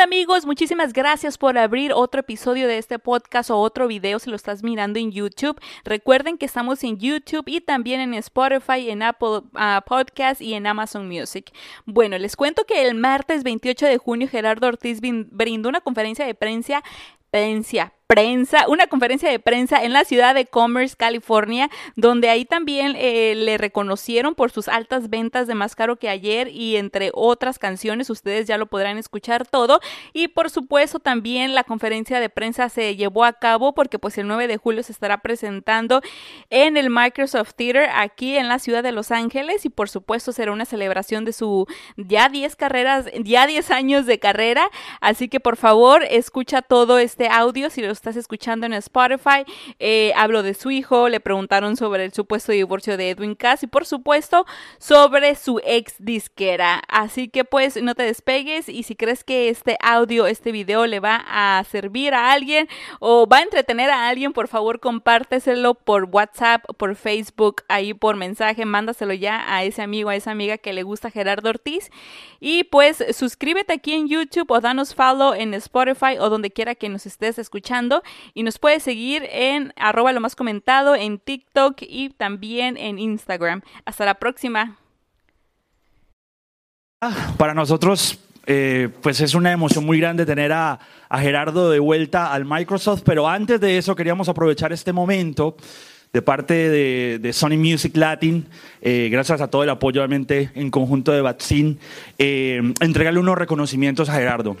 amigos? 0.00 0.46
Muchísimas 0.46 0.92
gracias 0.92 1.38
por 1.38 1.58
abrir 1.58 1.92
otro 1.92 2.20
episodio 2.20 2.68
de 2.68 2.78
este 2.78 2.98
podcast 2.98 3.50
o 3.50 3.58
otro 3.58 3.86
video 3.88 4.18
si 4.18 4.30
lo 4.30 4.36
estás 4.36 4.62
mirando 4.62 4.98
en 4.98 5.10
YouTube. 5.10 5.60
Recuerden 5.84 6.38
que 6.38 6.46
estamos 6.46 6.84
en 6.84 6.98
YouTube 6.98 7.44
y 7.46 7.60
también 7.60 8.00
en 8.00 8.14
Spotify, 8.14 8.90
en 8.90 9.02
Apple 9.02 9.42
uh, 9.52 9.82
Podcast 9.86 10.40
y 10.40 10.54
en 10.54 10.66
Amazon 10.66 11.08
Music. 11.08 11.52
Bueno, 11.84 12.18
les 12.18 12.36
cuento 12.36 12.64
que 12.64 12.86
el 12.86 12.94
martes 12.94 13.42
28 13.42 13.86
de 13.86 13.98
junio 13.98 14.28
Gerardo 14.28 14.68
Ortiz 14.68 15.00
brindó 15.00 15.68
una 15.68 15.80
conferencia 15.80 16.26
de 16.26 16.34
prensa 16.34 16.82
prensa, 17.30 17.92
prensa, 18.08 18.64
una 18.68 18.86
conferencia 18.86 19.30
de 19.30 19.38
prensa 19.38 19.84
en 19.84 19.92
la 19.92 20.02
ciudad 20.02 20.34
de 20.34 20.46
Commerce, 20.46 20.96
California, 20.96 21.68
donde 21.94 22.30
ahí 22.30 22.46
también 22.46 22.94
eh, 22.96 23.34
le 23.36 23.58
reconocieron 23.58 24.34
por 24.34 24.50
sus 24.50 24.66
altas 24.66 25.10
ventas 25.10 25.46
de 25.46 25.54
Más 25.54 25.76
Caro 25.76 25.96
que 25.96 26.08
ayer 26.08 26.48
y 26.48 26.76
entre 26.76 27.10
otras 27.12 27.58
canciones, 27.58 28.08
ustedes 28.08 28.46
ya 28.46 28.56
lo 28.56 28.64
podrán 28.64 28.96
escuchar 28.96 29.46
todo. 29.46 29.80
Y 30.14 30.28
por 30.28 30.48
supuesto 30.48 31.00
también 31.00 31.54
la 31.54 31.64
conferencia 31.64 32.18
de 32.18 32.30
prensa 32.30 32.70
se 32.70 32.96
llevó 32.96 33.24
a 33.24 33.34
cabo 33.34 33.74
porque 33.74 33.98
pues 33.98 34.16
el 34.16 34.26
9 34.26 34.48
de 34.48 34.56
julio 34.56 34.82
se 34.82 34.92
estará 34.92 35.18
presentando 35.18 36.00
en 36.48 36.78
el 36.78 36.88
Microsoft 36.88 37.52
Theater 37.56 37.90
aquí 37.94 38.38
en 38.38 38.48
la 38.48 38.58
ciudad 38.58 38.82
de 38.82 38.92
Los 38.92 39.10
Ángeles 39.10 39.66
y 39.66 39.68
por 39.68 39.90
supuesto 39.90 40.32
será 40.32 40.52
una 40.52 40.64
celebración 40.64 41.26
de 41.26 41.34
su 41.34 41.66
ya 41.98 42.30
10 42.30 42.56
carreras, 42.56 43.04
ya 43.22 43.46
10 43.46 43.70
años 43.70 44.06
de 44.06 44.18
carrera. 44.18 44.70
Así 45.02 45.28
que 45.28 45.40
por 45.40 45.58
favor 45.58 46.04
escucha 46.08 46.62
todo 46.62 46.98
este 46.98 47.28
audio 47.28 47.68
si 47.68 47.82
lo 47.82 47.97
estás 47.98 48.16
escuchando 48.16 48.64
en 48.64 48.72
Spotify. 48.74 49.44
Eh, 49.78 50.12
hablo 50.16 50.42
de 50.42 50.54
su 50.54 50.70
hijo, 50.70 51.08
le 51.08 51.20
preguntaron 51.20 51.76
sobre 51.76 52.04
el 52.04 52.12
supuesto 52.12 52.52
divorcio 52.52 52.96
de 52.96 53.10
Edwin 53.10 53.34
Cass 53.34 53.64
y 53.64 53.66
por 53.66 53.84
supuesto 53.86 54.46
sobre 54.78 55.34
su 55.34 55.60
ex 55.64 55.96
disquera. 55.98 56.82
Así 56.88 57.28
que 57.28 57.44
pues 57.44 57.80
no 57.82 57.94
te 57.94 58.04
despegues 58.04 58.68
y 58.68 58.84
si 58.84 58.94
crees 58.94 59.24
que 59.24 59.48
este 59.48 59.76
audio, 59.82 60.26
este 60.26 60.52
video 60.52 60.86
le 60.86 61.00
va 61.00 61.24
a 61.26 61.62
servir 61.64 62.14
a 62.14 62.32
alguien 62.32 62.68
o 63.00 63.26
va 63.26 63.38
a 63.38 63.42
entretener 63.42 63.90
a 63.90 64.08
alguien, 64.08 64.32
por 64.32 64.46
favor 64.46 64.78
compárteselo 64.78 65.74
por 65.74 66.04
WhatsApp, 66.04 66.64
por 66.76 66.94
Facebook, 66.94 67.62
ahí 67.68 67.94
por 67.94 68.16
mensaje, 68.16 68.64
mándaselo 68.64 69.12
ya 69.12 69.44
a 69.52 69.64
ese 69.64 69.82
amigo, 69.82 70.10
a 70.10 70.16
esa 70.16 70.30
amiga 70.30 70.56
que 70.56 70.72
le 70.72 70.84
gusta 70.84 71.10
Gerardo 71.10 71.50
Ortiz. 71.50 71.90
Y 72.38 72.64
pues 72.64 73.04
suscríbete 73.12 73.72
aquí 73.72 73.92
en 73.92 74.06
YouTube 74.06 74.50
o 74.52 74.60
danos 74.60 74.94
follow 74.94 75.34
en 75.34 75.52
Spotify 75.54 76.18
o 76.20 76.30
donde 76.30 76.52
quiera 76.52 76.76
que 76.76 76.88
nos 76.88 77.04
estés 77.04 77.40
escuchando 77.40 77.87
y 78.34 78.42
nos 78.42 78.58
puedes 78.58 78.82
seguir 78.82 79.26
en 79.30 79.72
arroba 79.76 80.12
lo 80.12 80.20
más 80.20 80.36
comentado 80.36 80.94
en 80.94 81.18
TikTok 81.18 81.76
y 81.80 82.10
también 82.10 82.76
en 82.76 82.98
Instagram. 82.98 83.62
Hasta 83.84 84.04
la 84.04 84.14
próxima. 84.14 84.76
Para 87.36 87.54
nosotros, 87.54 88.18
eh, 88.50 88.88
pues 89.02 89.20
es 89.20 89.34
una 89.34 89.52
emoción 89.52 89.84
muy 89.84 90.00
grande 90.00 90.24
tener 90.24 90.52
a, 90.52 90.80
Gerardo 91.10 91.70
de 91.70 91.78
vuelta 91.78 92.32
al 92.32 92.44
Microsoft, 92.44 93.02
pero 93.04 93.28
antes 93.28 93.60
de 93.60 93.78
eso 93.78 93.94
queríamos 93.94 94.28
aprovechar 94.28 94.72
este 94.72 94.92
momento 94.92 95.56
de 96.12 96.22
parte 96.22 96.54
de, 96.54 97.32
Sony 97.32 97.56
Music 97.58 97.96
Latin, 97.96 98.46
eh, 98.80 99.08
gracias 99.12 99.40
a 99.40 99.48
todo 99.48 99.62
el 99.62 99.70
apoyo 99.70 100.00
obviamente 100.00 100.50
en 100.54 100.70
conjunto 100.70 101.12
de 101.12 101.20
Batsin, 101.20 101.78
eh, 102.18 102.72
entregarle 102.80 103.20
unos 103.20 103.38
reconocimientos 103.38 104.08
a 104.08 104.14
Gerardo. 104.14 104.56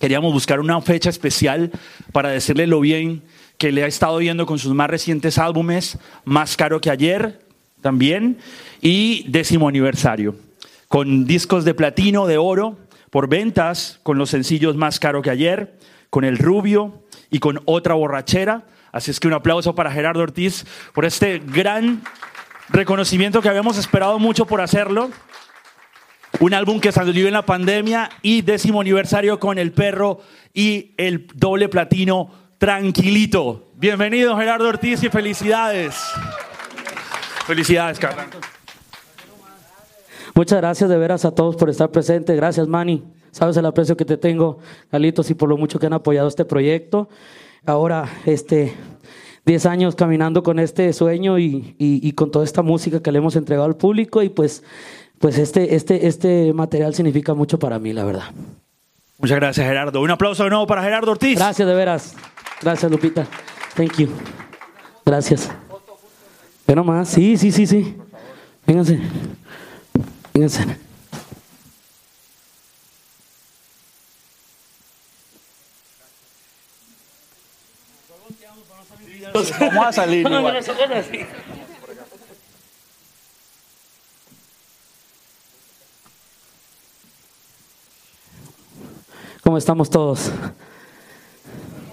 Queríamos 0.00 0.32
buscar 0.32 0.60
una 0.60 0.80
fecha 0.80 1.10
especial 1.10 1.72
para 2.12 2.28
decirle 2.28 2.66
lo 2.66 2.80
bien 2.80 3.22
que 3.56 3.72
le 3.72 3.82
ha 3.82 3.86
estado 3.86 4.18
viendo 4.18 4.46
con 4.46 4.58
sus 4.58 4.72
más 4.72 4.88
recientes 4.88 5.38
álbumes, 5.38 5.98
Más 6.24 6.56
Caro 6.56 6.80
que 6.80 6.90
Ayer 6.90 7.40
también, 7.80 8.38
y 8.80 9.24
décimo 9.28 9.68
aniversario, 9.68 10.36
con 10.86 11.26
discos 11.26 11.64
de 11.64 11.74
platino, 11.74 12.26
de 12.26 12.38
oro, 12.38 12.78
por 13.10 13.28
ventas, 13.28 13.98
con 14.04 14.18
los 14.18 14.30
sencillos 14.30 14.76
Más 14.76 15.00
Caro 15.00 15.22
que 15.22 15.30
Ayer, 15.30 15.76
con 16.10 16.24
El 16.24 16.38
Rubio 16.38 17.02
y 17.30 17.40
con 17.40 17.60
Otra 17.64 17.94
Borrachera. 17.94 18.66
Así 18.92 19.10
es 19.10 19.18
que 19.18 19.28
un 19.28 19.34
aplauso 19.34 19.74
para 19.74 19.90
Gerardo 19.90 20.22
Ortiz 20.22 20.64
por 20.94 21.04
este 21.04 21.40
gran 21.40 22.02
reconocimiento 22.68 23.42
que 23.42 23.48
habíamos 23.48 23.78
esperado 23.78 24.18
mucho 24.18 24.46
por 24.46 24.60
hacerlo. 24.60 25.10
Un 26.40 26.54
álbum 26.54 26.78
que 26.78 26.92
salió 26.92 27.26
en 27.26 27.32
la 27.32 27.44
pandemia 27.44 28.10
y 28.22 28.42
décimo 28.42 28.80
aniversario 28.80 29.40
con 29.40 29.58
El 29.58 29.72
Perro 29.72 30.20
y 30.54 30.94
el 30.96 31.26
doble 31.34 31.68
platino 31.68 32.30
Tranquilito. 32.58 33.72
Bienvenido 33.74 34.36
Gerardo 34.36 34.68
Ortiz 34.68 35.02
y 35.02 35.08
felicidades. 35.08 35.96
Felicidades, 37.44 37.98
Carlos. 37.98 38.24
Muchas 40.32 40.58
gracias 40.58 40.88
de 40.88 40.96
veras 40.96 41.24
a 41.24 41.34
todos 41.34 41.56
por 41.56 41.70
estar 41.70 41.90
presentes. 41.90 42.36
Gracias, 42.36 42.68
Manny. 42.68 43.02
Sabes 43.32 43.56
el 43.56 43.66
aprecio 43.66 43.96
que 43.96 44.04
te 44.04 44.16
tengo, 44.16 44.60
Galitos, 44.92 45.30
y 45.30 45.34
por 45.34 45.48
lo 45.48 45.56
mucho 45.56 45.80
que 45.80 45.86
han 45.86 45.92
apoyado 45.92 46.28
este 46.28 46.44
proyecto. 46.44 47.08
Ahora, 47.66 48.08
este, 48.26 48.74
10 49.44 49.66
años 49.66 49.96
caminando 49.96 50.44
con 50.44 50.60
este 50.60 50.92
sueño 50.92 51.36
y, 51.40 51.74
y 51.78 52.12
con 52.12 52.30
toda 52.30 52.44
esta 52.44 52.62
música 52.62 53.02
que 53.02 53.10
le 53.10 53.18
hemos 53.18 53.34
entregado 53.34 53.66
al 53.66 53.76
público 53.76 54.22
y 54.22 54.28
pues 54.28 54.62
pues 55.18 55.38
este, 55.38 55.74
este, 55.74 56.06
este 56.06 56.52
material 56.52 56.94
significa 56.94 57.34
mucho 57.34 57.58
para 57.58 57.78
mí, 57.78 57.92
la 57.92 58.04
verdad. 58.04 58.30
Muchas 59.18 59.36
gracias, 59.36 59.66
Gerardo. 59.66 60.00
Un 60.00 60.10
aplauso 60.10 60.44
de 60.44 60.50
nuevo 60.50 60.66
para 60.66 60.82
Gerardo 60.82 61.10
Ortiz. 61.10 61.36
Gracias, 61.36 61.66
de 61.66 61.74
veras. 61.74 62.14
Gracias, 62.62 62.90
Lupita. 62.90 63.26
Thank 63.74 63.96
you. 63.98 64.08
Gracias. 65.04 65.50
Pero 66.66 66.84
más. 66.84 67.08
Sí, 67.08 67.36
sí, 67.36 67.50
sí, 67.50 67.66
sí. 67.66 67.96
Vénganse. 68.66 69.00
Vénganse. 70.34 70.88
Vamos 79.32 79.86
a 79.86 79.92
salir. 79.92 80.26
¿Cómo 89.48 89.56
estamos 89.56 89.88
todos? 89.88 90.30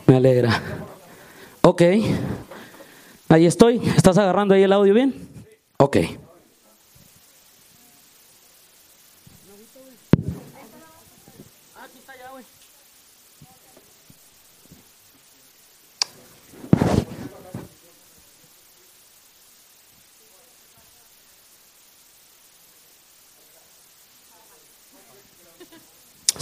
Me 0.08 0.18
alegra. 0.18 0.62
Ok. 1.62 1.84
Ahí 3.30 3.46
estoy. 3.46 3.78
¿Estás 3.96 4.18
agarrando 4.18 4.56
ahí 4.56 4.64
el 4.64 4.74
audio 4.74 4.94
bien? 4.94 5.30
Ok. 5.78 5.96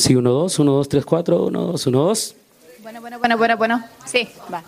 Sí, 0.03 0.17
1, 0.17 0.29
2, 0.29 0.59
1, 0.59 0.71
2, 0.73 0.89
3, 0.89 1.05
4, 1.05 1.45
1, 1.45 1.61
2, 1.61 1.87
1, 1.87 1.97
2. 1.97 2.35
Bueno, 2.81 2.99
bueno, 2.99 3.19
bueno, 3.19 3.37
bueno, 3.37 3.57
bueno. 3.57 3.83
Sí, 4.03 4.27
va. 4.53 4.61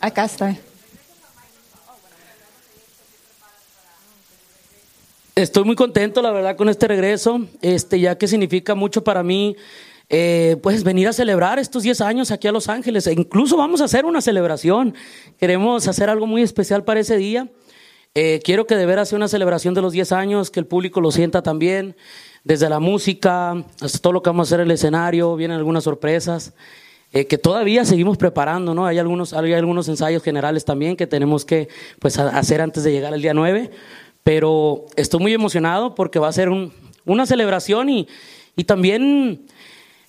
Acá 0.00 0.24
está. 0.24 0.56
Estoy 5.36 5.62
muy 5.62 5.76
contento, 5.76 6.20
la 6.20 6.32
verdad, 6.32 6.56
con 6.56 6.68
este 6.68 6.88
regreso, 6.88 7.46
este, 7.60 8.00
ya 8.00 8.18
que 8.18 8.26
significa 8.26 8.74
mucho 8.74 9.04
para 9.04 9.22
mí, 9.22 9.54
eh, 10.08 10.56
pues 10.60 10.82
venir 10.82 11.06
a 11.06 11.12
celebrar 11.12 11.60
estos 11.60 11.84
10 11.84 12.00
años 12.00 12.32
aquí 12.32 12.48
a 12.48 12.52
Los 12.52 12.68
Ángeles. 12.68 13.06
E 13.06 13.12
incluso 13.12 13.56
vamos 13.56 13.80
a 13.80 13.84
hacer 13.84 14.04
una 14.04 14.20
celebración. 14.20 14.96
Queremos 15.38 15.86
hacer 15.86 16.10
algo 16.10 16.26
muy 16.26 16.42
especial 16.42 16.82
para 16.82 16.98
ese 16.98 17.18
día. 17.18 17.48
Eh, 18.14 18.40
quiero 18.44 18.66
que 18.66 18.76
de 18.76 18.84
veras 18.84 19.08
sea 19.08 19.16
una 19.16 19.28
celebración 19.28 19.72
de 19.72 19.80
los 19.80 19.94
10 19.94 20.12
años, 20.12 20.50
que 20.50 20.60
el 20.60 20.66
público 20.66 21.00
lo 21.00 21.10
sienta 21.10 21.42
también 21.42 21.96
desde 22.44 22.68
la 22.68 22.78
música 22.78 23.64
hasta 23.80 23.98
todo 24.00 24.12
lo 24.12 24.22
que 24.22 24.28
vamos 24.28 24.46
a 24.46 24.48
hacer 24.48 24.60
en 24.60 24.66
el 24.66 24.72
escenario, 24.72 25.34
vienen 25.36 25.56
algunas 25.56 25.84
sorpresas 25.84 26.52
eh, 27.12 27.26
que 27.26 27.38
todavía 27.38 27.86
seguimos 27.86 28.18
preparando, 28.18 28.74
¿no? 28.74 28.84
Hay 28.84 28.98
algunos, 28.98 29.32
hay 29.32 29.54
algunos 29.54 29.88
ensayos 29.88 30.22
generales 30.22 30.66
también 30.66 30.96
que 30.96 31.06
tenemos 31.06 31.46
que 31.46 31.68
pues, 32.00 32.18
hacer 32.18 32.60
antes 32.60 32.84
de 32.84 32.92
llegar 32.92 33.14
al 33.14 33.22
día 33.22 33.32
9, 33.32 33.70
pero 34.22 34.84
estoy 34.96 35.20
muy 35.20 35.32
emocionado 35.32 35.94
porque 35.94 36.18
va 36.18 36.28
a 36.28 36.32
ser 36.32 36.50
un, 36.50 36.70
una 37.06 37.24
celebración 37.24 37.88
y, 37.88 38.08
y 38.56 38.64
también 38.64 39.46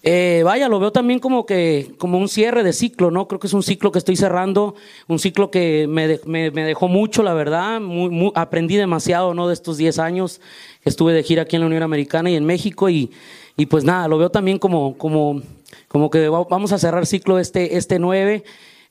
eh, 0.05 0.41
vaya, 0.44 0.67
lo 0.67 0.81
veo 0.81 0.91
también 0.91 1.19
como 1.19 1.45
que 1.45 1.94
como 1.97 2.17
un 2.17 2.27
cierre 2.27 2.61
de 2.63 2.73
ciclo, 2.73 3.09
¿no? 3.09 3.29
Creo 3.29 3.39
que 3.39 3.47
es 3.47 3.53
un 3.53 3.63
ciclo 3.63 3.89
que 3.94 4.00
estoy 4.00 4.17
cerrando, 4.17 4.75
un 5.07 5.17
ciclo 5.17 5.50
que 5.50 5.88
me, 5.88 6.19
me, 6.25 6.63
dejó 6.65 6.89
mucho, 6.89 7.23
la 7.23 7.33
verdad, 7.33 7.79
muy, 7.79 8.29
aprendí 8.35 8.75
demasiado, 8.75 9.33
¿no? 9.33 9.47
De 9.47 9.53
estos 9.53 9.77
10 9.77 10.00
años 10.00 10.41
que 10.83 10.89
estuve 10.89 11.13
de 11.13 11.23
gira 11.23 11.44
aquí 11.44 11.55
en 11.55 11.61
la 11.61 11.67
Unión 11.67 11.83
Americana 11.83 12.29
y 12.29 12.35
en 12.35 12.44
México 12.44 12.89
y, 12.89 13.11
y 13.55 13.65
pues 13.67 13.85
nada, 13.85 14.09
lo 14.09 14.17
veo 14.17 14.29
también 14.29 14.59
como, 14.59 14.97
como, 14.97 15.41
como 15.88 16.09
que 16.09 16.27
vamos 16.27 16.73
a 16.73 16.77
cerrar 16.79 17.05
ciclo 17.05 17.39
este, 17.39 17.77
este 17.77 17.97
9 17.97 18.44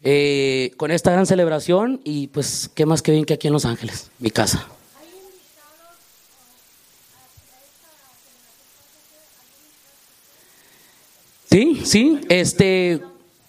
eh, 0.04 0.72
con 0.78 0.90
esta 0.90 1.12
gran 1.12 1.26
celebración 1.26 2.00
y 2.04 2.28
pues 2.28 2.70
qué 2.74 2.86
más 2.86 3.02
que 3.02 3.12
bien 3.12 3.26
que 3.26 3.34
aquí 3.34 3.48
en 3.48 3.52
Los 3.52 3.66
Ángeles, 3.66 4.10
mi 4.18 4.30
casa. 4.30 4.66
Sí, 11.84 12.20
este, 12.28 13.00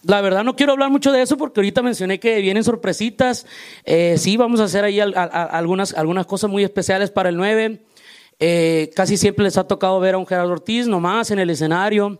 la 0.03 0.19
verdad 0.21 0.43
no 0.43 0.55
quiero 0.55 0.73
hablar 0.73 0.89
mucho 0.89 1.11
de 1.11 1.21
eso 1.21 1.37
porque 1.37 1.61
ahorita 1.61 1.81
mencioné 1.81 2.19
que 2.19 2.41
vienen 2.41 2.63
sorpresitas. 2.63 3.45
Eh, 3.85 4.15
sí, 4.17 4.35
vamos 4.35 4.59
a 4.59 4.65
hacer 4.65 4.83
ahí 4.83 4.99
algunas, 4.99 5.93
algunas 5.93 6.25
cosas 6.25 6.49
muy 6.49 6.63
especiales 6.63 7.09
para 7.09 7.29
el 7.29 7.37
9. 7.37 7.81
Eh, 8.39 8.91
casi 8.95 9.15
siempre 9.15 9.45
les 9.45 9.57
ha 9.57 9.65
tocado 9.65 9.99
ver 9.99 10.15
a 10.15 10.17
un 10.17 10.27
Gerardo 10.27 10.51
Ortiz 10.51 10.87
nomás 10.87 11.31
en 11.31 11.39
el 11.39 11.49
escenario. 11.49 12.19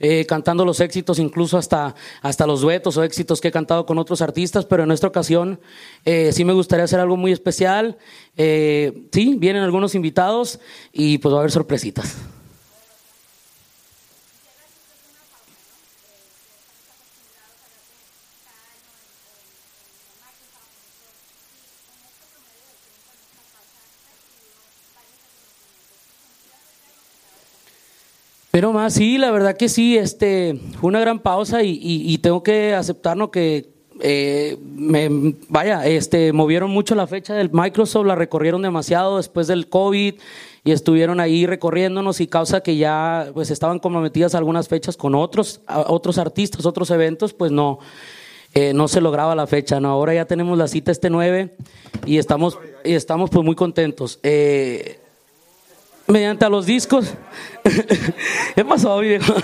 Eh, 0.00 0.26
cantando 0.26 0.64
los 0.64 0.80
éxitos, 0.80 1.20
incluso 1.20 1.56
hasta, 1.56 1.94
hasta 2.20 2.46
los 2.48 2.60
duetos 2.60 2.96
o 2.96 3.04
éxitos 3.04 3.40
que 3.40 3.48
he 3.48 3.52
cantado 3.52 3.86
con 3.86 3.96
otros 3.96 4.22
artistas, 4.22 4.64
pero 4.66 4.82
en 4.82 4.90
esta 4.90 5.06
ocasión 5.06 5.60
sí 6.04 6.44
me 6.44 6.52
gustaría 6.52 6.84
hacer 6.84 6.98
algo 6.98 7.16
muy 7.16 7.30
especial. 7.30 7.96
sí, 8.36 9.36
vienen 9.38 9.62
algunos 9.62 9.94
invitados 9.94 10.58
y 10.92 11.18
pues 11.18 11.32
va 11.32 11.38
a 11.38 11.40
haber 11.42 11.52
sorpresitas. 11.52 12.16
Pero 28.54 28.72
más, 28.72 28.94
sí, 28.94 29.18
la 29.18 29.32
verdad 29.32 29.56
que 29.56 29.68
sí, 29.68 29.98
este, 29.98 30.60
fue 30.80 30.86
una 30.86 31.00
gran 31.00 31.18
pausa 31.18 31.64
y, 31.64 32.16
tengo 32.18 32.44
que 32.44 32.72
aceptarlo 32.72 33.32
que 33.32 33.68
eh, 34.00 34.56
me, 34.62 35.34
vaya, 35.48 35.84
este, 35.86 36.32
movieron 36.32 36.70
mucho 36.70 36.94
la 36.94 37.08
fecha 37.08 37.34
del 37.34 37.50
Microsoft, 37.52 38.06
la 38.06 38.14
recorrieron 38.14 38.62
demasiado 38.62 39.16
después 39.16 39.48
del 39.48 39.68
COVID 39.68 40.14
y 40.62 40.70
estuvieron 40.70 41.18
ahí 41.18 41.46
recorriéndonos 41.46 42.20
y 42.20 42.28
causa 42.28 42.60
que 42.60 42.76
ya 42.76 43.28
pues 43.34 43.50
estaban 43.50 43.80
comprometidas 43.80 44.36
algunas 44.36 44.68
fechas 44.68 44.96
con 44.96 45.16
otros, 45.16 45.60
otros 45.66 46.18
artistas, 46.18 46.64
otros 46.64 46.92
eventos, 46.92 47.34
pues 47.34 47.50
no, 47.50 47.80
eh, 48.54 48.72
no 48.72 48.86
se 48.86 49.00
lograba 49.00 49.34
la 49.34 49.48
fecha, 49.48 49.80
¿no? 49.80 49.88
Ahora 49.88 50.14
ya 50.14 50.26
tenemos 50.26 50.56
la 50.56 50.68
cita 50.68 50.92
este 50.92 51.10
9 51.10 51.56
y 52.06 52.18
estamos, 52.18 52.56
y 52.84 52.92
estamos 52.92 53.30
pues 53.30 53.44
muy 53.44 53.56
contentos. 53.56 54.20
Eh, 54.22 55.00
mediante 56.06 56.44
a 56.44 56.48
los 56.48 56.66
discos. 56.66 57.14
¿Qué 58.54 58.64
pasó, 58.64 58.98
viejo? 58.98 59.34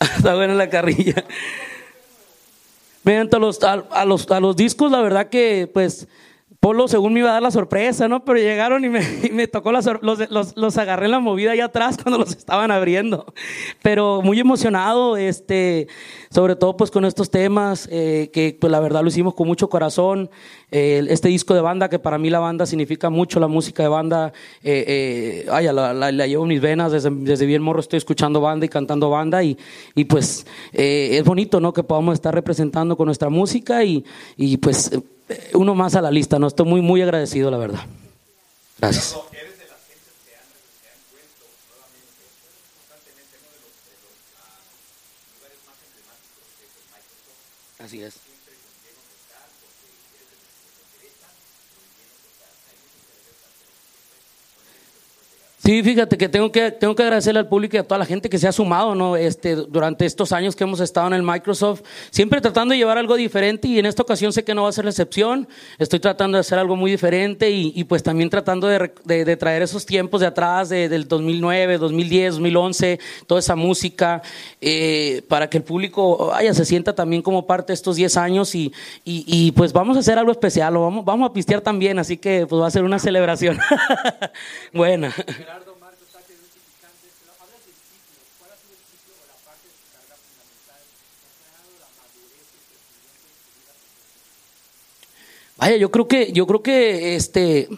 Está 0.00 0.34
buena 0.34 0.54
la 0.54 0.70
carrilla. 0.70 1.24
Mediante 3.02 3.38
los, 3.38 3.62
a, 3.62 4.04
los, 4.04 4.30
a 4.30 4.40
los 4.40 4.56
discos, 4.56 4.90
la 4.90 5.02
verdad 5.02 5.28
que, 5.28 5.70
pues, 5.72 6.08
Polo 6.64 6.88
según 6.88 7.12
me 7.12 7.20
iba 7.20 7.28
a 7.28 7.34
dar 7.34 7.42
la 7.42 7.50
sorpresa, 7.50 8.08
¿no? 8.08 8.24
Pero 8.24 8.38
llegaron 8.38 8.86
y 8.86 8.88
me, 8.88 9.46
tocó 9.48 9.70
los, 9.70 9.86
los, 10.56 10.78
agarré 10.78 11.04
en 11.04 11.10
la 11.10 11.20
movida 11.20 11.50
allá 11.52 11.66
atrás 11.66 11.98
cuando 12.02 12.18
los 12.18 12.30
estaban 12.30 12.70
abriendo. 12.70 13.34
Pero 13.82 14.22
muy 14.22 14.40
emocionado, 14.40 15.18
este, 15.18 15.88
sobre 16.30 16.56
todo 16.56 16.74
pues 16.74 16.90
con 16.90 17.04
estos 17.04 17.30
temas, 17.30 17.86
eh, 17.92 18.30
que 18.32 18.56
pues 18.58 18.70
la 18.70 18.80
verdad 18.80 19.02
lo 19.02 19.08
hicimos 19.08 19.34
con 19.34 19.46
mucho 19.46 19.68
corazón. 19.68 20.30
este 20.70 21.28
disco 21.28 21.52
de 21.52 21.60
banda, 21.60 21.90
que 21.90 21.98
para 21.98 22.16
mí 22.16 22.30
la 22.30 22.38
banda 22.38 22.64
significa 22.64 23.10
mucho, 23.10 23.40
la 23.40 23.46
música 23.46 23.82
de 23.82 23.90
banda, 23.90 24.32
eh, 24.62 25.44
eh 25.46 25.72
la, 25.74 26.26
llevo 26.26 26.44
en 26.44 26.48
mis 26.48 26.62
venas, 26.62 26.92
desde, 26.92 27.10
desde, 27.10 27.44
bien 27.44 27.60
morro 27.60 27.80
estoy 27.80 27.98
escuchando 27.98 28.40
banda 28.40 28.64
y 28.64 28.70
cantando 28.70 29.10
banda 29.10 29.42
y, 29.42 29.58
y 29.94 30.06
pues 30.06 30.46
es 30.72 31.24
bonito, 31.24 31.60
¿no? 31.60 31.74
Que 31.74 31.82
podamos 31.82 32.14
estar 32.14 32.34
representando 32.34 32.96
con 32.96 33.04
nuestra 33.04 33.28
música 33.28 33.84
y, 33.84 34.02
y 34.38 34.56
pues 34.56 34.90
uno 35.54 35.74
más 35.74 35.94
a 35.94 36.02
la 36.02 36.10
lista, 36.10 36.38
¿no? 36.38 36.46
Estoy 36.46 36.66
muy, 36.66 36.80
muy 36.80 37.02
agradecido, 37.02 37.50
la 37.50 37.56
verdad. 37.56 37.80
Gracias. 38.78 39.16
Así 47.78 48.02
es. 48.02 48.23
Sí, 55.64 55.82
fíjate 55.82 56.18
que 56.18 56.28
tengo 56.28 56.52
que 56.52 56.72
tengo 56.72 56.94
que 56.94 57.02
agradecerle 57.04 57.40
al 57.40 57.48
público 57.48 57.74
y 57.76 57.78
a 57.78 57.84
toda 57.84 57.96
la 57.96 58.04
gente 58.04 58.28
que 58.28 58.36
se 58.36 58.46
ha 58.46 58.52
sumado, 58.52 58.94
¿no? 58.94 59.16
Este, 59.16 59.56
durante 59.56 60.04
estos 60.04 60.30
años 60.32 60.54
que 60.54 60.62
hemos 60.62 60.78
estado 60.78 61.06
en 61.06 61.14
el 61.14 61.22
Microsoft, 61.22 61.80
siempre 62.10 62.42
tratando 62.42 62.72
de 62.72 62.78
llevar 62.78 62.98
algo 62.98 63.16
diferente 63.16 63.66
y 63.68 63.78
en 63.78 63.86
esta 63.86 64.02
ocasión 64.02 64.30
sé 64.34 64.44
que 64.44 64.54
no 64.54 64.64
va 64.64 64.68
a 64.68 64.72
ser 64.72 64.84
la 64.84 64.90
excepción. 64.90 65.48
Estoy 65.78 66.00
tratando 66.00 66.36
de 66.36 66.40
hacer 66.40 66.58
algo 66.58 66.76
muy 66.76 66.90
diferente 66.90 67.50
y, 67.50 67.82
pues 67.84 68.02
también 68.02 68.28
tratando 68.28 68.68
de, 68.68 69.36
traer 69.38 69.62
esos 69.62 69.86
tiempos 69.86 70.20
de 70.20 70.26
atrás, 70.26 70.68
del 70.68 71.08
2009, 71.08 71.78
2010, 71.78 72.34
2011, 72.34 73.00
toda 73.26 73.40
esa 73.40 73.56
música, 73.56 74.20
eh, 74.60 75.22
para 75.28 75.48
que 75.48 75.56
el 75.56 75.64
público 75.64 76.26
vaya, 76.26 76.52
se 76.52 76.66
sienta 76.66 76.94
también 76.94 77.22
como 77.22 77.46
parte 77.46 77.68
de 77.68 77.74
estos 77.74 77.96
10 77.96 78.18
años 78.18 78.54
y, 78.54 78.70
y, 79.06 79.50
pues 79.52 79.72
vamos 79.72 79.96
a 79.96 80.00
hacer 80.00 80.18
algo 80.18 80.30
especial, 80.30 80.74
vamos, 80.74 81.06
vamos 81.06 81.30
a 81.30 81.32
pistear 81.32 81.62
también, 81.62 81.98
así 81.98 82.18
que 82.18 82.46
pues 82.46 82.60
va 82.60 82.66
a 82.66 82.70
ser 82.70 82.84
una 82.84 82.98
celebración. 82.98 83.58
Buena. 84.74 85.14
Vaya, 95.56 95.76
yo 95.76 95.90
creo 95.90 96.08
que, 96.08 96.32
yo 96.32 96.46
creo 96.46 96.62
que 96.62 97.14
este, 97.14 97.68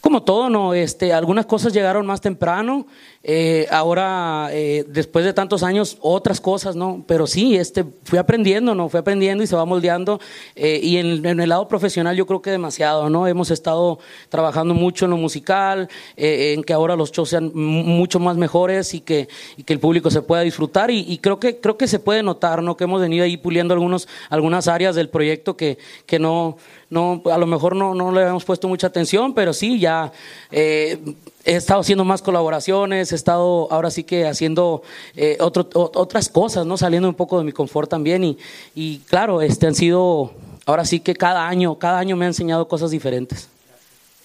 como 0.00 0.22
todo, 0.22 0.48
¿no? 0.48 0.74
Este, 0.74 1.12
algunas 1.12 1.46
cosas 1.46 1.72
llegaron 1.72 2.06
más 2.06 2.20
temprano, 2.20 2.86
eh, 3.22 3.66
ahora, 3.70 4.48
eh, 4.50 4.86
después 4.88 5.26
de 5.26 5.34
tantos 5.34 5.62
años, 5.62 5.98
otras 6.00 6.40
cosas, 6.40 6.74
¿no? 6.74 7.04
Pero 7.06 7.26
sí, 7.26 7.56
este, 7.56 7.84
fui 8.04 8.18
aprendiendo, 8.18 8.74
¿no? 8.74 8.88
Fui 8.88 8.98
aprendiendo 8.98 9.44
y 9.44 9.46
se 9.46 9.56
va 9.56 9.66
moldeando. 9.66 10.18
Eh, 10.56 10.80
y 10.82 10.96
en, 10.96 11.26
el 11.26 11.48
lado 11.48 11.68
profesional 11.68 12.16
yo 12.16 12.26
creo 12.26 12.40
que 12.40 12.50
demasiado, 12.50 13.10
¿no? 13.10 13.26
Hemos 13.26 13.50
estado 13.50 13.98
trabajando 14.30 14.72
mucho 14.72 15.04
en 15.04 15.10
lo 15.10 15.16
musical, 15.18 15.88
en 16.16 16.64
que 16.64 16.72
ahora 16.72 16.96
los 16.96 17.12
shows 17.12 17.28
sean 17.28 17.52
mucho 17.54 18.18
más 18.20 18.38
mejores 18.38 18.94
y 18.94 19.00
que, 19.00 19.28
y 19.58 19.64
que 19.64 19.74
el 19.74 19.80
público 19.80 20.10
se 20.10 20.22
pueda 20.22 20.40
disfrutar. 20.40 20.90
Y, 20.90 21.18
creo, 21.18 21.38
que, 21.38 21.58
creo 21.60 21.76
que 21.76 21.86
se 21.86 21.98
puede 21.98 22.22
notar, 22.22 22.62
¿no? 22.62 22.76
Que 22.76 22.84
hemos 22.84 23.02
venido 23.02 23.24
ahí 23.24 23.36
puliendo 23.36 23.74
algunos, 23.74 24.08
algunas 24.30 24.66
áreas 24.66 24.94
del 24.94 25.10
proyecto 25.10 25.58
que, 25.58 25.76
que 26.06 26.18
no, 26.18 26.56
no, 26.90 27.22
a 27.32 27.38
lo 27.38 27.46
mejor 27.46 27.76
no, 27.76 27.94
no 27.94 28.12
le 28.12 28.20
habíamos 28.20 28.44
puesto 28.44 28.68
mucha 28.68 28.88
atención, 28.88 29.32
pero 29.32 29.52
sí, 29.52 29.78
ya 29.78 30.12
he 30.50 30.98
estado 31.44 31.80
haciendo 31.80 32.04
más 32.04 32.20
colaboraciones, 32.20 33.12
he 33.12 33.14
estado 33.14 33.68
ahora 33.70 33.90
sí 33.90 34.04
que 34.04 34.26
haciendo 34.26 34.82
eh, 35.16 35.38
otras 35.40 36.28
cosas, 36.28 36.66
¿no? 36.66 36.76
Saliendo 36.76 37.08
un 37.08 37.14
poco 37.14 37.38
de 37.38 37.44
mi 37.44 37.52
confort 37.52 37.88
también 37.88 38.24
y, 38.24 38.38
y, 38.74 38.98
claro, 39.08 39.40
este 39.40 39.66
han 39.66 39.74
sido, 39.74 40.32
ahora 40.66 40.84
sí 40.84 41.00
que 41.00 41.14
cada 41.14 41.48
año, 41.48 41.78
cada 41.78 41.98
año 41.98 42.16
me 42.16 42.24
ha 42.24 42.28
enseñado 42.28 42.68
cosas 42.68 42.90
diferentes. 42.90 43.48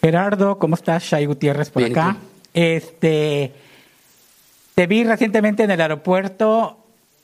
Gerardo, 0.02 0.60
¿cómo 0.60 0.76
estás? 0.76 1.04
Shai 1.04 1.26
Gutiérrez 1.26 1.70
por 1.70 1.84
acá. 1.84 2.18
Este, 2.54 3.54
te 4.76 4.88
vi 4.88 5.04
recientemente 5.04 5.64
en 5.64 5.72
el 5.72 5.82
aeropuerto 5.82 6.78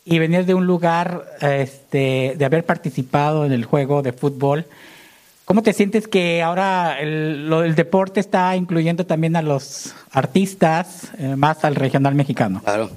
y 0.03 0.19
venías 0.19 0.47
de 0.47 0.53
un 0.53 0.65
lugar 0.65 1.25
este, 1.41 2.33
de 2.37 2.45
haber 2.45 2.65
participado 2.65 3.45
en 3.45 3.51
el 3.51 3.65
juego 3.65 4.01
de 4.01 4.13
fútbol. 4.13 4.65
¿Cómo 5.45 5.63
te 5.63 5.73
sientes 5.73 6.07
que 6.07 6.41
ahora 6.41 6.99
el, 6.99 7.49
lo 7.49 7.61
del 7.61 7.75
deporte 7.75 8.19
está 8.19 8.55
incluyendo 8.55 9.05
también 9.05 9.35
a 9.35 9.41
los 9.41 9.93
artistas, 10.11 11.11
eh, 11.17 11.35
más 11.35 11.63
al 11.65 11.75
regional 11.75 12.15
mexicano? 12.15 12.61
Claro. 12.63 12.89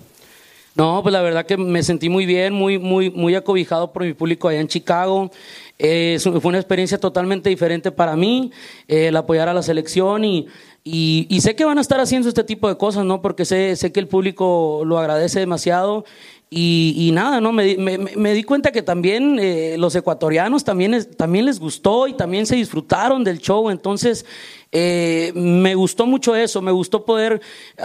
No, 0.76 1.00
pues 1.02 1.12
la 1.12 1.22
verdad 1.22 1.46
que 1.46 1.56
me 1.56 1.82
sentí 1.84 2.08
muy 2.08 2.26
bien, 2.26 2.52
muy, 2.52 2.78
muy, 2.78 3.10
muy 3.10 3.36
acobijado 3.36 3.92
por 3.92 4.04
mi 4.04 4.12
público 4.12 4.48
allá 4.48 4.60
en 4.60 4.66
Chicago. 4.66 5.30
Eh, 5.78 6.18
fue 6.20 6.48
una 6.48 6.58
experiencia 6.58 6.98
totalmente 6.98 7.48
diferente 7.48 7.92
para 7.92 8.16
mí, 8.16 8.50
eh, 8.88 9.08
el 9.08 9.16
apoyar 9.16 9.48
a 9.48 9.54
la 9.54 9.62
selección 9.62 10.24
y, 10.24 10.48
y, 10.84 11.40
sé 11.40 11.56
que 11.56 11.64
van 11.64 11.78
a 11.78 11.80
estar 11.80 11.98
haciendo 11.98 12.28
este 12.28 12.44
tipo 12.44 12.68
de 12.68 12.76
cosas, 12.76 13.04
¿no? 13.04 13.22
Porque 13.22 13.44
sé, 13.44 13.74
sé 13.76 13.90
que 13.90 14.00
el 14.00 14.08
público 14.08 14.82
lo 14.84 14.98
agradece 14.98 15.40
demasiado 15.40 16.04
y, 16.50 17.10
nada, 17.12 17.40
¿no? 17.40 17.50
Me, 17.50 17.76
me, 17.76 18.32
di 18.32 18.44
cuenta 18.44 18.70
que 18.70 18.82
también 18.82 19.38
eh, 19.40 19.74
los 19.76 19.96
ecuatorianos 19.96 20.62
también, 20.62 21.04
también 21.16 21.46
les 21.46 21.58
gustó 21.58 22.06
y 22.06 22.14
también 22.14 22.46
se 22.46 22.54
disfrutaron 22.54 23.24
del 23.24 23.40
show. 23.40 23.70
Entonces, 23.70 24.24
eh, 24.70 25.32
me 25.34 25.74
gustó 25.74 26.06
mucho 26.06 26.36
eso, 26.36 26.62
me 26.62 26.70
gustó 26.70 27.04
poder, 27.04 27.40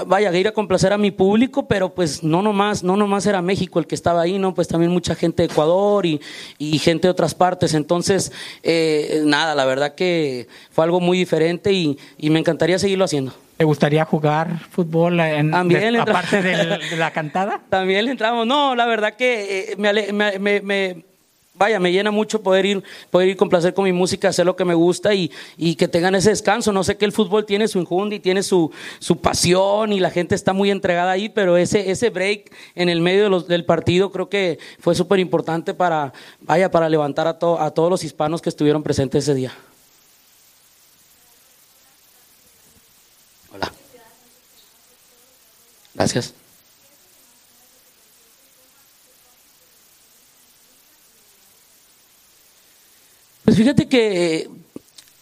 vaya, 0.06 0.36
ir 0.38 0.48
a 0.48 0.52
complacer 0.52 0.94
a 0.94 1.00
mi 1.00 1.10
público, 1.10 1.68
pero 1.68 1.96
pues 1.96 2.24
no 2.24 2.44
nomás, 2.44 2.84
no 2.84 2.96
nomás 2.96 3.26
era 3.26 3.42
México 3.42 3.80
el 3.80 3.88
que 3.88 3.96
estaba 3.96 4.22
ahí, 4.22 4.38
¿no? 4.38 4.54
Pues 4.54 4.68
también 4.68 4.92
mucha 4.92 5.16
gente 5.16 5.42
de 5.42 5.52
Ecuador 5.52 6.06
y, 6.06 6.22
y 6.60 6.78
gente 6.78 7.08
de 7.08 7.12
otras 7.12 7.34
partes. 7.34 7.74
Entonces, 7.74 8.32
eh, 8.62 9.24
nada, 9.26 9.56
la 9.56 9.66
verdad 9.66 9.96
que 9.96 10.48
fue 10.70 10.84
algo 10.84 11.00
muy 11.00 11.18
diferente 11.18 11.74
y, 11.74 11.98
y 12.20 12.30
me 12.30 12.38
encantaría 12.38 12.78
seguirlo 12.78 13.06
haciendo. 13.06 13.34
¿Te 13.60 13.66
gustaría 13.66 14.06
jugar 14.06 14.58
fútbol 14.72 15.20
en, 15.20 15.54
aparte 15.54 16.42
de, 16.42 16.96
la 16.96 17.12
cantada? 17.12 17.60
También 17.70 18.06
le 18.06 18.12
entramos. 18.12 18.48
No, 18.48 18.74
la 18.74 18.86
verdad 18.86 19.16
que 19.16 19.74
eh, 19.74 19.76
me, 19.76 20.40
me, 20.40 20.62
me, 20.62 21.04
vaya, 21.56 21.78
me 21.78 21.92
llena 21.92 22.10
mucho 22.10 22.42
poder 22.42 22.66
ir, 22.66 22.82
poder 23.10 23.28
ir 23.28 23.36
con 23.36 23.50
placer 23.50 23.74
con 23.74 23.84
mi 23.84 23.92
música, 23.92 24.30
hacer 24.30 24.46
lo 24.46 24.56
que 24.56 24.64
me 24.64 24.76
gusta 24.76 25.14
y, 25.14 25.30
y 25.58 25.76
que 25.76 25.90
tengan 25.90 26.16
ese 26.16 26.30
descanso. 26.30 26.72
No 26.72 26.86
sé 26.86 26.96
que 26.96 27.04
el 27.04 27.12
fútbol 27.12 27.46
tiene 27.46 27.68
su 27.68 27.86
y 28.14 28.20
tiene 28.22 28.44
su, 28.44 28.72
su 29.00 29.18
pasión 29.20 29.92
y 29.92 30.00
la 30.00 30.10
gente 30.10 30.36
está 30.36 30.54
muy 30.54 30.72
entregada 30.72 31.12
ahí, 31.12 31.28
pero 31.28 31.58
ese, 31.58 31.92
ese 31.92 32.12
break 32.12 32.56
en 32.76 32.88
el 32.88 33.02
medio 33.02 33.24
de 33.24 33.30
los, 33.30 33.46
del 33.46 33.66
partido 33.66 34.10
creo 34.10 34.30
que 34.30 34.58
fue 34.80 34.96
súper 34.96 35.20
importante 35.20 35.74
para, 35.74 36.14
vaya, 36.40 36.72
para 36.72 36.88
levantar 36.88 37.28
a, 37.28 37.32
a 37.32 37.72
todos 37.72 37.90
los 37.90 38.06
hispanos 38.06 38.42
que 38.42 38.48
estuvieron 38.48 38.84
presentes 38.84 39.26
ese 39.26 39.34
día. 39.34 39.52
Gracias. 46.00 46.34
Pues 53.44 53.58
fíjate 53.58 53.90
que 53.90 54.50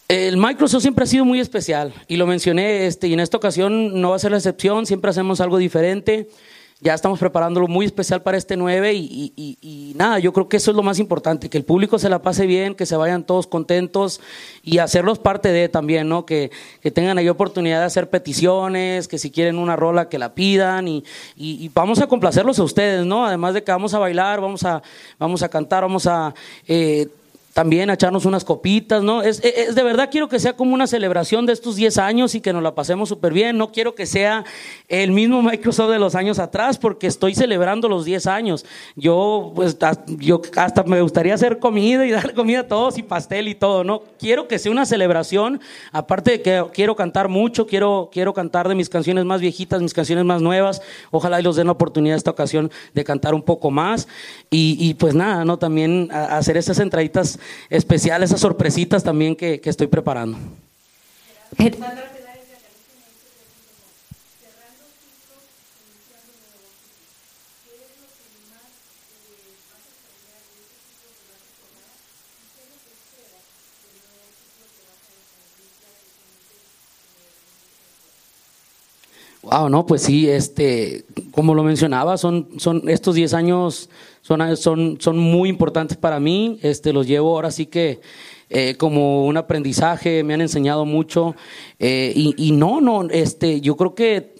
eh, 0.08 0.28
el 0.28 0.36
Microsoft 0.36 0.82
siempre 0.82 1.02
ha 1.02 1.08
sido 1.08 1.24
muy 1.24 1.40
especial 1.40 1.92
y 2.06 2.16
lo 2.16 2.28
mencioné 2.28 2.86
este, 2.86 3.08
y 3.08 3.14
en 3.14 3.18
esta 3.18 3.36
ocasión 3.36 4.00
no 4.00 4.10
va 4.10 4.16
a 4.16 4.18
ser 4.20 4.30
la 4.30 4.36
excepción, 4.36 4.86
siempre 4.86 5.10
hacemos 5.10 5.40
algo 5.40 5.58
diferente. 5.58 6.28
Ya 6.80 6.94
estamos 6.94 7.18
preparándolo 7.18 7.66
muy 7.66 7.86
especial 7.86 8.22
para 8.22 8.38
este 8.38 8.56
9 8.56 8.92
y, 8.94 9.94
nada, 9.96 10.20
yo 10.20 10.32
creo 10.32 10.48
que 10.48 10.58
eso 10.58 10.70
es 10.70 10.76
lo 10.76 10.84
más 10.84 11.00
importante, 11.00 11.50
que 11.50 11.58
el 11.58 11.64
público 11.64 11.98
se 11.98 12.08
la 12.08 12.22
pase 12.22 12.46
bien, 12.46 12.76
que 12.76 12.86
se 12.86 12.94
vayan 12.94 13.24
todos 13.24 13.48
contentos 13.48 14.20
y 14.62 14.78
hacerlos 14.78 15.18
parte 15.18 15.50
de 15.50 15.68
también, 15.68 16.08
¿no? 16.08 16.24
Que, 16.24 16.52
que 16.80 16.92
tengan 16.92 17.18
ahí 17.18 17.28
oportunidad 17.28 17.80
de 17.80 17.86
hacer 17.86 18.08
peticiones, 18.10 19.08
que 19.08 19.18
si 19.18 19.32
quieren 19.32 19.58
una 19.58 19.74
rola 19.74 20.08
que 20.08 20.20
la 20.20 20.34
pidan 20.34 20.86
y, 20.86 21.02
vamos 21.74 22.00
a 22.00 22.06
complacerlos 22.06 22.60
a 22.60 22.62
ustedes, 22.62 23.04
¿no? 23.04 23.26
Además 23.26 23.54
de 23.54 23.64
que 23.64 23.72
vamos 23.72 23.92
a 23.94 23.98
bailar, 23.98 24.40
vamos 24.40 24.62
a, 24.62 24.80
vamos 25.18 25.42
a 25.42 25.48
cantar, 25.48 25.82
vamos 25.82 26.06
a... 26.06 26.32
Eh, 26.68 27.08
también 27.58 27.90
echarnos 27.90 28.24
unas 28.24 28.44
copitas, 28.44 29.02
¿no? 29.02 29.20
Es, 29.20 29.42
es, 29.42 29.74
de 29.74 29.82
verdad 29.82 30.10
quiero 30.12 30.28
que 30.28 30.38
sea 30.38 30.52
como 30.52 30.74
una 30.74 30.86
celebración 30.86 31.44
de 31.44 31.52
estos 31.52 31.74
10 31.74 31.98
años 31.98 32.36
y 32.36 32.40
que 32.40 32.52
nos 32.52 32.62
la 32.62 32.76
pasemos 32.76 33.08
súper 33.08 33.32
bien. 33.32 33.58
No 33.58 33.72
quiero 33.72 33.96
que 33.96 34.06
sea 34.06 34.44
el 34.86 35.10
mismo 35.10 35.42
Microsoft 35.50 35.90
de 35.90 35.98
los 35.98 36.14
años 36.14 36.38
atrás 36.38 36.78
porque 36.78 37.08
estoy 37.08 37.34
celebrando 37.34 37.88
los 37.88 38.04
10 38.04 38.28
años. 38.28 38.64
Yo, 38.94 39.50
pues, 39.56 39.76
yo 40.06 40.40
hasta 40.54 40.84
me 40.84 41.02
gustaría 41.02 41.34
hacer 41.34 41.58
comida 41.58 42.06
y 42.06 42.10
dar 42.12 42.32
comida 42.32 42.60
a 42.60 42.68
todos 42.68 42.96
y 42.96 43.02
pastel 43.02 43.48
y 43.48 43.56
todo, 43.56 43.82
¿no? 43.82 44.02
Quiero 44.20 44.46
que 44.46 44.60
sea 44.60 44.70
una 44.70 44.86
celebración, 44.86 45.60
aparte 45.90 46.30
de 46.30 46.42
que 46.42 46.64
quiero 46.72 46.94
cantar 46.94 47.26
mucho, 47.26 47.66
quiero, 47.66 48.08
quiero 48.12 48.34
cantar 48.34 48.68
de 48.68 48.76
mis 48.76 48.88
canciones 48.88 49.24
más 49.24 49.40
viejitas, 49.40 49.82
mis 49.82 49.94
canciones 49.94 50.24
más 50.24 50.40
nuevas. 50.40 50.80
Ojalá 51.10 51.40
y 51.40 51.42
los 51.42 51.56
den 51.56 51.66
la 51.66 51.72
oportunidad 51.72 52.16
esta 52.16 52.30
ocasión 52.30 52.70
de 52.94 53.02
cantar 53.02 53.34
un 53.34 53.42
poco 53.42 53.72
más. 53.72 54.06
Y, 54.48 54.76
y 54.78 54.94
pues 54.94 55.16
nada, 55.16 55.44
¿no? 55.44 55.58
También 55.58 56.08
hacer 56.12 56.56
esas 56.56 56.78
entraditas 56.78 57.40
especial, 57.70 58.22
esas 58.22 58.40
sorpresitas 58.40 59.02
también 59.04 59.36
que, 59.36 59.60
que 59.60 59.70
estoy 59.70 59.86
preparando. 59.86 60.38
Wow, 79.50 79.70
no, 79.70 79.86
pues 79.86 80.02
sí, 80.02 80.28
este, 80.28 81.06
como 81.30 81.54
lo 81.54 81.62
mencionaba, 81.62 82.18
son, 82.18 82.48
son 82.58 82.86
estos 82.86 83.14
10 83.14 83.32
años 83.32 83.88
son, 84.20 84.56
son, 84.58 84.98
son 85.00 85.18
muy 85.18 85.48
importantes 85.48 85.96
para 85.96 86.20
mí, 86.20 86.58
este, 86.60 86.92
los 86.92 87.06
llevo 87.06 87.30
ahora 87.30 87.50
sí 87.50 87.64
que 87.64 88.00
eh, 88.50 88.74
como 88.76 89.24
un 89.24 89.38
aprendizaje, 89.38 90.22
me 90.22 90.34
han 90.34 90.42
enseñado 90.42 90.84
mucho 90.84 91.34
eh, 91.78 92.12
y, 92.14 92.34
y, 92.36 92.52
no, 92.52 92.82
no, 92.82 93.08
este, 93.08 93.62
yo 93.62 93.76
creo 93.78 93.94
que 93.94 94.34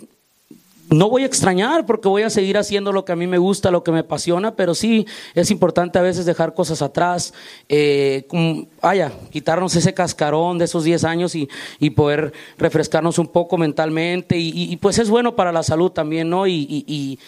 no 0.90 1.10
voy 1.10 1.22
a 1.22 1.26
extrañar 1.26 1.86
porque 1.86 2.08
voy 2.08 2.22
a 2.22 2.30
seguir 2.30 2.56
haciendo 2.58 2.92
lo 2.92 3.04
que 3.04 3.12
a 3.12 3.16
mí 3.16 3.26
me 3.26 3.38
gusta, 3.38 3.70
lo 3.70 3.82
que 3.82 3.92
me 3.92 4.00
apasiona, 4.00 4.56
pero 4.56 4.74
sí 4.74 5.06
es 5.34 5.50
importante 5.50 5.98
a 5.98 6.02
veces 6.02 6.26
dejar 6.26 6.54
cosas 6.54 6.82
atrás, 6.82 7.34
eh, 7.68 8.26
vaya, 8.80 9.12
quitarnos 9.30 9.74
ese 9.76 9.94
cascarón 9.94 10.58
de 10.58 10.64
esos 10.64 10.84
10 10.84 11.04
años 11.04 11.34
y, 11.34 11.48
y, 11.78 11.90
poder 11.90 12.32
refrescarnos 12.58 13.18
un 13.18 13.26
poco 13.26 13.58
mentalmente 13.58 14.36
y, 14.36 14.52
y, 14.54 14.76
pues 14.76 14.98
es 14.98 15.10
bueno 15.10 15.34
para 15.34 15.52
la 15.52 15.62
salud 15.62 15.90
también, 15.90 16.30
¿no? 16.30 16.46
y 16.46 17.18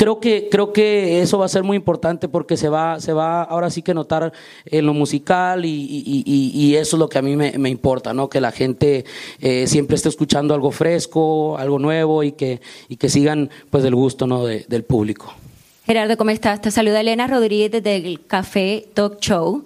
creo 0.00 0.18
que 0.18 0.48
creo 0.50 0.72
que 0.72 1.20
eso 1.20 1.36
va 1.36 1.44
a 1.44 1.48
ser 1.50 1.62
muy 1.62 1.76
importante 1.76 2.26
porque 2.26 2.56
se 2.56 2.70
va 2.70 2.98
se 3.00 3.12
va 3.12 3.42
ahora 3.42 3.68
sí 3.68 3.82
que 3.82 3.92
notar 3.92 4.32
en 4.64 4.86
lo 4.86 4.94
musical 4.94 5.66
y, 5.66 6.74
eso 6.74 6.96
es 6.96 6.98
lo 6.98 7.10
que 7.10 7.18
a 7.18 7.22
mí 7.22 7.36
me, 7.36 7.68
importa 7.68 8.14
no 8.14 8.30
que 8.30 8.40
la 8.40 8.50
gente 8.50 9.04
eh, 9.40 9.66
siempre 9.66 9.96
esté 9.96 10.08
escuchando 10.08 10.54
algo 10.54 10.70
fresco 10.70 11.58
algo 11.58 11.78
nuevo 11.78 12.22
y 12.22 12.32
que 12.32 12.62
y 12.88 12.96
que 12.96 13.10
sigan 13.10 13.50
pues 13.68 13.82
del 13.84 13.94
gusto 13.94 14.26
no 14.26 14.46
del 14.46 14.84
público. 14.84 15.34
Gerardo 15.84 16.16
cómo 16.16 16.30
estás 16.30 16.62
te 16.62 16.70
saluda 16.70 17.02
Elena 17.02 17.26
Rodríguez 17.26 17.70
desde 17.70 17.96
el 17.96 18.24
Café 18.24 18.88
Talk 18.94 19.20
Show. 19.20 19.64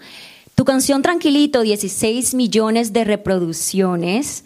Tu 0.57 0.65
canción 0.65 1.03
Tranquilito 1.03 1.63
16 1.63 2.35
millones 2.35 2.93
de 2.93 3.05
reproducciones 3.05 4.43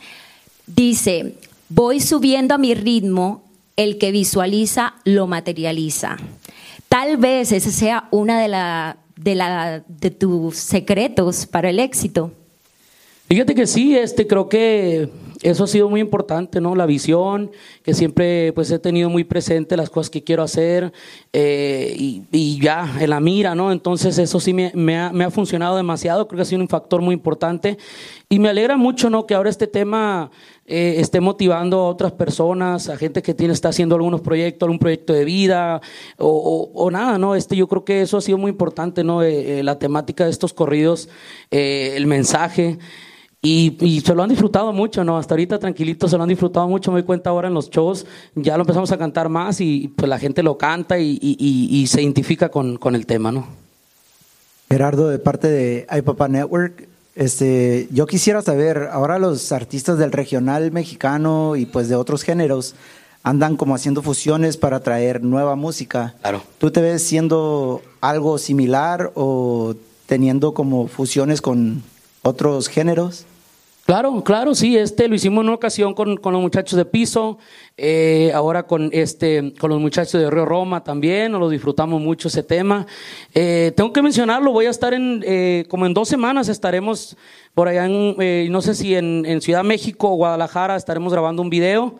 dice 0.66 1.37
voy 1.71 2.00
subiendo 2.00 2.54
a 2.54 2.59
mi 2.59 2.75
ritmo 2.75 3.48
el 3.78 3.97
que 3.97 4.11
visualiza 4.12 4.97
lo 5.04 5.26
materializa. 5.26 6.16
Tal 6.88 7.16
vez 7.16 7.52
ese 7.52 7.70
sea 7.70 8.08
una 8.11 8.42
de, 8.42 8.49
la, 8.49 8.99
de, 9.16 9.35
la, 9.37 9.85
de 9.87 10.11
tus 10.11 10.56
secretos 10.56 11.47
para 11.47 11.70
el 11.70 11.78
éxito. 11.78 12.32
Fíjate 13.28 13.54
que 13.54 13.66
sí, 13.66 13.97
este, 13.97 14.26
creo 14.26 14.49
que 14.49 15.11
eso 15.42 15.64
ha 15.64 15.66
sido 15.68 15.88
muy 15.88 16.00
importante, 16.00 16.61
¿no? 16.61 16.75
La 16.75 16.87
visión, 16.87 17.52
que 17.85 17.94
siempre 17.94 18.52
pues 18.54 18.70
he 18.70 18.78
tenido 18.80 19.11
muy 19.11 19.23
presente 19.23 19.76
las 19.76 19.90
cosas 19.90 20.11
que 20.11 20.25
quiero 20.25 20.42
hacer 20.42 20.92
eh, 21.32 21.94
y, 21.97 22.61
ya 22.61 22.97
en 22.99 23.11
la 23.11 23.20
mira, 23.20 23.54
¿no? 23.54 23.70
Entonces 23.70 24.18
eso 24.18 24.40
sí 24.40 24.52
me, 24.52 24.73
ha, 24.97 25.12
me, 25.12 25.25
ha, 25.25 25.30
funcionado 25.30 25.76
demasiado, 25.76 26.26
creo 26.26 26.38
que 26.38 26.42
ha 26.42 26.47
sido 26.47 26.62
un 26.62 26.68
factor 26.68 27.00
muy 27.02 27.14
importante 27.14 27.78
y 28.28 28.38
me 28.40 28.49
alegra 28.49 28.76
mucho, 28.76 29.11
¿no? 29.11 29.26
Que 29.26 29.35
ahora 29.35 29.50
este 29.50 29.68
tema 29.68 30.30
eh, 30.68 30.96
esté 30.98 31.20
motivando 31.20 31.78
a 31.78 31.88
otras 31.88 32.12
personas, 32.12 32.88
a 32.88 32.96
gente 32.96 33.22
que 33.22 33.34
tiene, 33.34 33.52
está 33.54 33.70
haciendo 33.70 33.94
algunos 33.96 34.20
proyectos, 34.20 34.66
algún 34.66 34.78
proyecto 34.78 35.12
de 35.12 35.25
vida 35.25 35.80
o, 36.18 36.70
o, 36.75 36.90
nada, 36.90 37.18
¿no? 37.18 37.34
Este, 37.34 37.56
yo 37.56 37.66
creo 37.66 37.84
que 37.84 38.02
eso 38.02 38.18
ha 38.18 38.20
sido 38.20 38.38
muy 38.38 38.50
importante, 38.50 39.02
¿no? 39.02 39.22
Eh, 39.22 39.62
la 39.64 39.78
temática 39.78 40.25
de 40.25 40.30
estos 40.30 40.52
corridos, 40.52 41.08
el 41.50 42.06
mensaje. 42.06 42.78
Y, 43.40 44.02
se 44.04 44.14
lo 44.14 44.25
han 44.25 44.28
disfrutado 44.30 44.72
mucho, 44.72 45.04
¿no? 45.04 45.16
Hasta 45.16 45.34
ahorita 45.34 45.60
tranquilito 45.60 46.08
se 46.08 46.16
lo 46.16 46.25
han 46.25 46.28
disfrutado 46.28 46.66
mucho. 46.68 46.90
Me 46.90 47.00
doy 47.00 47.06
cuenta 47.06 47.30
ahora 47.30 47.48
en 47.48 47.54
los 47.54 47.70
shows, 47.70 48.04
ya 48.34 48.56
lo 48.56 48.64
empezamos 48.64 48.90
a 48.90 48.98
cantar 48.98 49.28
más 49.28 49.60
y 49.60 49.88
pues 49.88 50.08
la 50.08 50.18
gente 50.18 50.42
lo 50.42 50.58
canta 50.58 50.98
y, 50.98 51.87
se 51.88 52.02
identifica 52.02 52.48
con, 52.48 52.78
el 52.94 53.06
tema, 53.06 53.30
¿no? 53.30 53.46
Gerardo, 54.68 55.08
de 55.08 55.18
parte 55.18 55.48
de 55.48 55.87
iPapa 55.90 56.28
Network, 56.28 56.88
este, 57.18 57.88
yo 57.90 58.06
quisiera 58.06 58.42
saber, 58.42 58.90
ahora 58.92 59.18
los 59.18 59.50
artistas 59.50 59.98
del 59.98 60.12
regional 60.12 60.70
mexicano 60.70 61.56
y 61.56 61.66
pues 61.66 61.88
de 61.88 61.96
otros 61.96 62.22
géneros 62.22 62.76
andan 63.25 63.56
como 63.56 63.75
haciendo 63.75 64.02
fusiones 64.02 64.56
para 64.56 64.78
traer 64.80 65.25
nueva 65.25 65.56
música. 65.56 66.14
Claro. 66.20 66.42
¿Tú 66.58 66.70
te 66.70 66.80
ves 66.80 67.02
siendo 67.02 67.82
algo 68.00 68.38
similar 68.38 69.10
o 69.16 69.75
teniendo 70.06 70.54
como 70.54 70.87
fusiones 70.87 71.42
con 71.42 71.82
otros 72.22 72.68
géneros? 72.68 73.25
Claro, 73.88 74.23
claro, 74.23 74.54
sí, 74.54 74.76
este 74.76 75.09
lo 75.09 75.14
hicimos 75.14 75.40
en 75.40 75.47
una 75.47 75.54
ocasión 75.54 75.95
con, 75.95 76.18
los 76.23 76.42
muchachos 76.42 76.76
de 76.76 76.85
piso, 76.85 77.38
eh, 77.78 78.30
ahora 78.35 78.64
con 78.64 78.90
este, 78.92 79.54
con 79.59 79.71
los 79.71 79.80
muchachos 79.80 80.21
de 80.21 80.28
Río 80.30 80.45
Roma 80.45 80.85
también, 80.85 81.33
nos 81.33 81.40
lo 81.40 81.49
disfrutamos 81.49 81.99
mucho 81.99 82.28
ese 82.28 82.42
tema. 82.42 82.87
Eh, 83.35 83.73
tengo 83.75 83.90
que 83.90 84.02
mencionarlo, 84.02 84.52
voy 84.52 84.66
a 84.66 84.71
estar 84.71 84.92
en, 84.92 85.25
eh, 85.26 85.64
como 85.71 85.87
en 85.87 85.95
dos 85.95 86.07
semanas 86.07 86.50
estaremos 86.50 87.16
por 87.54 87.66
allá 87.66 87.87
en, 87.87 88.52
no 88.52 88.61
sé 88.61 88.75
si 88.75 88.95
en, 88.95 89.40
Ciudad 89.40 89.64
México 89.64 90.11
o 90.11 90.16
Guadalajara, 90.16 90.76
estaremos 90.76 91.11
grabando 91.11 91.40
un 91.40 91.49
video. 91.49 91.99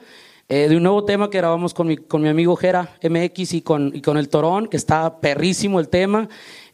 De 0.49 0.77
un 0.77 0.83
nuevo 0.83 1.05
tema 1.05 1.29
que 1.29 1.37
grabamos 1.37 1.75
con 1.75 1.87
mi, 1.87 1.99
con 1.99 2.23
mi 2.23 2.29
amigo 2.29 2.57
Jera 2.57 2.97
MX 3.03 3.53
y 3.53 3.61
con, 3.61 3.95
y 3.95 4.01
con 4.01 4.17
el 4.17 4.31
Torón, 4.31 4.67
que 4.67 4.79
está 4.79 5.21
perrísimo 5.21 5.79
el 5.79 5.89
tema. 5.89 6.29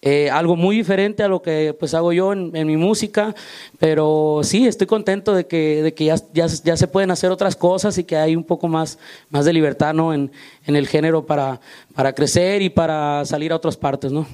Eh, 0.07 0.29
algo 0.31 0.55
muy 0.55 0.77
diferente 0.77 1.23
a 1.23 1.29
lo 1.29 1.41
que 1.41 1.75
pues 1.81 1.95
hago 1.95 2.13
yo 2.13 2.35
en, 2.35 2.67
mi 2.67 2.77
música, 2.77 3.35
pero 3.79 4.43
sí, 4.43 4.67
estoy 4.67 4.87
contento 4.87 5.35
de 5.35 5.47
que, 5.47 5.83
de 5.83 5.95
que 5.95 6.05
ya, 6.05 6.17
ya, 6.35 6.47
ya, 6.47 6.77
se 6.77 6.87
pueden 6.89 7.11
hacer 7.11 7.31
otras 7.31 7.57
cosas 7.57 7.97
y 7.97 8.05
que 8.05 8.19
hay 8.19 8.37
un 8.37 8.45
poco 8.45 8.69
más, 8.69 8.99
más 9.31 9.47
de 9.47 9.55
libertad 9.55 9.95
¿no? 9.95 10.13
en, 10.13 10.31
en 10.67 10.77
el 10.77 10.87
género 10.87 11.25
para, 11.25 11.59
para 11.95 12.13
crecer 12.13 12.61
y 12.61 12.69
para 12.69 13.25
salir 13.25 13.51
a 13.51 13.57
otras 13.57 13.79
partes. 13.79 14.13
¿no? 14.13 14.27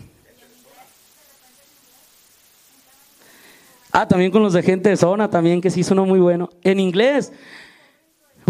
Ah, 3.93 4.09
también 4.09 4.33
con 4.33 4.43
los 4.43 4.53
de 4.53 4.63
gente 4.65 4.89
de 4.89 4.97
zona, 4.97 5.31
también 5.31 5.61
que 5.61 5.71
sí 5.71 5.85
sonó 5.85 6.05
muy 6.05 6.19
bueno. 6.19 6.51
En 6.63 6.81
inglés. 6.81 7.33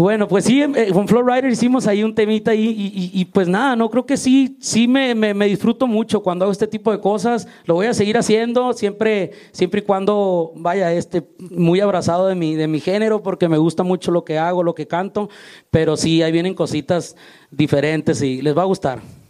Bueno, 0.01 0.27
pues 0.27 0.45
sí, 0.45 0.63
eh, 0.63 0.89
con 0.91 1.07
Flow 1.07 1.21
Rider 1.21 1.51
hicimos 1.51 1.85
ahí 1.85 2.03
un 2.03 2.15
temita 2.15 2.55
y, 2.55 3.11
y, 3.13 3.25
pues 3.25 3.47
nada, 3.47 3.75
no 3.75 3.87
creo 3.91 4.03
que 4.03 4.17
sí, 4.17 4.57
sí 4.59 4.87
me, 4.87 5.13
me, 5.13 5.35
me, 5.35 5.45
disfruto 5.45 5.85
mucho 5.85 6.23
cuando 6.23 6.43
hago 6.43 6.51
este 6.51 6.65
tipo 6.65 6.91
de 6.91 6.99
cosas. 6.99 7.47
Lo 7.65 7.75
voy 7.75 7.85
a 7.85 7.93
seguir 7.93 8.17
haciendo 8.17 8.73
siempre, 8.73 9.29
siempre 9.51 9.81
y 9.81 9.83
cuando 9.83 10.53
vaya 10.55 10.91
este 10.91 11.23
muy 11.51 11.81
abrazado 11.81 12.25
de 12.25 12.33
mi, 12.33 12.55
de 12.55 12.67
mi 12.67 12.79
género, 12.79 13.21
porque 13.21 13.47
me 13.47 13.59
gusta 13.59 13.83
mucho 13.83 14.09
lo 14.09 14.23
que 14.23 14.39
hago, 14.39 14.63
lo 14.63 14.73
que 14.73 14.87
canto. 14.87 15.29
Pero 15.69 15.95
sí, 15.95 16.23
ahí 16.23 16.31
vienen 16.31 16.55
cositas 16.55 17.15
diferentes 17.51 18.23
y 18.23 18.41
les 18.41 18.57
va 18.57 18.63
a 18.63 18.65
gustar. 18.65 19.20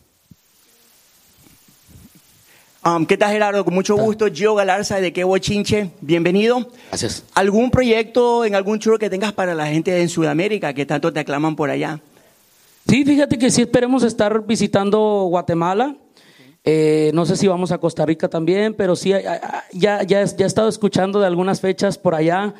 Um, 2.84 3.06
¿Qué 3.06 3.16
tal, 3.16 3.32
Gerardo? 3.32 3.64
Con 3.64 3.76
mucho 3.76 3.96
gusto. 3.96 4.26
Gio 4.34 4.56
Galarza 4.56 5.00
de 5.00 5.14
Quebo 5.14 5.38
Chinche. 5.38 5.92
Bienvenido. 6.02 6.68
Gracias. 6.88 7.24
¿Algún 7.36 7.70
proyecto 7.70 8.44
en 8.44 8.56
algún 8.56 8.80
tour 8.80 8.98
que 8.98 9.08
tengas 9.08 9.34
para 9.34 9.54
la 9.54 9.68
gente 9.68 10.02
en 10.02 10.10
Sudamérica 10.10 10.74
que 10.74 10.88
tanto 10.88 11.14
te 11.14 11.20
aclaman 11.20 11.56
por 11.56 11.70
allá? 11.70 12.00
Sí, 12.88 13.06
fíjate 13.06 13.38
que 13.38 13.52
sí 13.52 13.62
esperemos 13.62 14.02
estar 14.02 14.48
visitando 14.48 15.28
Guatemala. 15.30 15.96
Eh, 16.64 17.12
no 17.14 17.28
sé 17.28 17.38
si 17.38 17.48
vamos 17.48 17.72
a 17.72 17.78
Costa 17.78 18.04
Rica 18.04 18.28
también, 18.28 18.74
pero 18.74 18.96
sí, 18.96 19.10
ya, 19.10 19.64
ya, 19.72 20.02
ya 20.02 20.20
he 20.22 20.48
estado 20.48 20.68
escuchando 20.68 21.20
de 21.20 21.28
algunas 21.28 21.62
fechas 21.62 22.00
por 22.00 22.16
allá. 22.16 22.56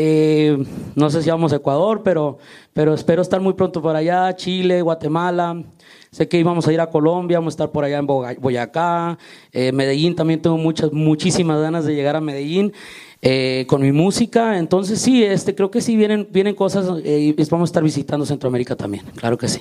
Eh, 0.00 0.56
no 0.94 1.10
sé 1.10 1.24
si 1.24 1.30
vamos 1.30 1.52
a 1.52 1.56
Ecuador, 1.56 2.02
pero, 2.04 2.38
pero 2.72 2.94
espero 2.94 3.20
estar 3.20 3.40
muy 3.40 3.54
pronto 3.54 3.82
por 3.82 3.96
allá, 3.96 4.32
Chile, 4.36 4.80
Guatemala. 4.80 5.60
Sé 6.12 6.28
que 6.28 6.38
íbamos 6.38 6.68
a 6.68 6.72
ir 6.72 6.80
a 6.80 6.88
Colombia, 6.88 7.38
vamos 7.38 7.54
a 7.54 7.56
estar 7.56 7.72
por 7.72 7.84
allá 7.84 7.98
en 7.98 8.06
Boyacá, 8.06 9.18
eh, 9.52 9.72
Medellín, 9.72 10.14
también 10.14 10.40
tengo 10.40 10.56
muchas, 10.56 10.92
muchísimas 10.92 11.60
ganas 11.60 11.84
de 11.84 11.96
llegar 11.96 12.14
a 12.14 12.20
Medellín 12.20 12.72
eh, 13.22 13.64
con 13.68 13.82
mi 13.82 13.90
música. 13.90 14.58
Entonces 14.58 15.00
sí, 15.00 15.24
este, 15.24 15.56
creo 15.56 15.72
que 15.72 15.80
sí 15.80 15.96
vienen, 15.96 16.28
vienen 16.30 16.54
cosas 16.54 16.86
eh, 17.04 17.34
y 17.36 17.44
vamos 17.50 17.68
a 17.68 17.70
estar 17.70 17.82
visitando 17.82 18.24
Centroamérica 18.24 18.76
también, 18.76 19.04
claro 19.16 19.36
que 19.36 19.48
sí. 19.48 19.60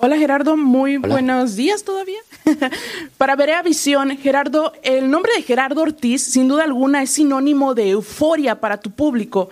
Hola 0.00 0.16
Gerardo, 0.16 0.56
muy 0.56 0.96
buenos 0.96 1.56
días 1.56 1.82
todavía. 1.82 2.20
Para 3.18 3.34
Berea 3.34 3.62
Visión, 3.62 4.16
Gerardo, 4.16 4.72
el 4.84 5.10
nombre 5.10 5.32
de 5.34 5.42
Gerardo 5.42 5.82
Ortiz 5.82 6.22
sin 6.22 6.46
duda 6.46 6.62
alguna 6.62 7.02
es 7.02 7.10
sinónimo 7.10 7.74
de 7.74 7.90
euforia 7.90 8.60
para 8.60 8.78
tu 8.78 8.92
público. 8.92 9.50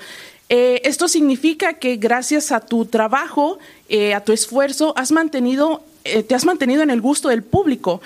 Eh, 0.48 0.82
esto 0.84 1.08
significa 1.08 1.72
que 1.72 1.96
gracias 1.96 2.52
a 2.52 2.60
tu 2.60 2.84
trabajo, 2.84 3.58
eh, 3.88 4.14
a 4.14 4.20
tu 4.20 4.32
esfuerzo, 4.32 4.94
has 4.96 5.10
mantenido, 5.10 5.82
eh, 6.04 6.22
te 6.22 6.36
has 6.36 6.44
mantenido 6.44 6.84
en 6.84 6.90
el 6.90 7.00
gusto 7.00 7.28
del 7.28 7.42
público. 7.42 8.00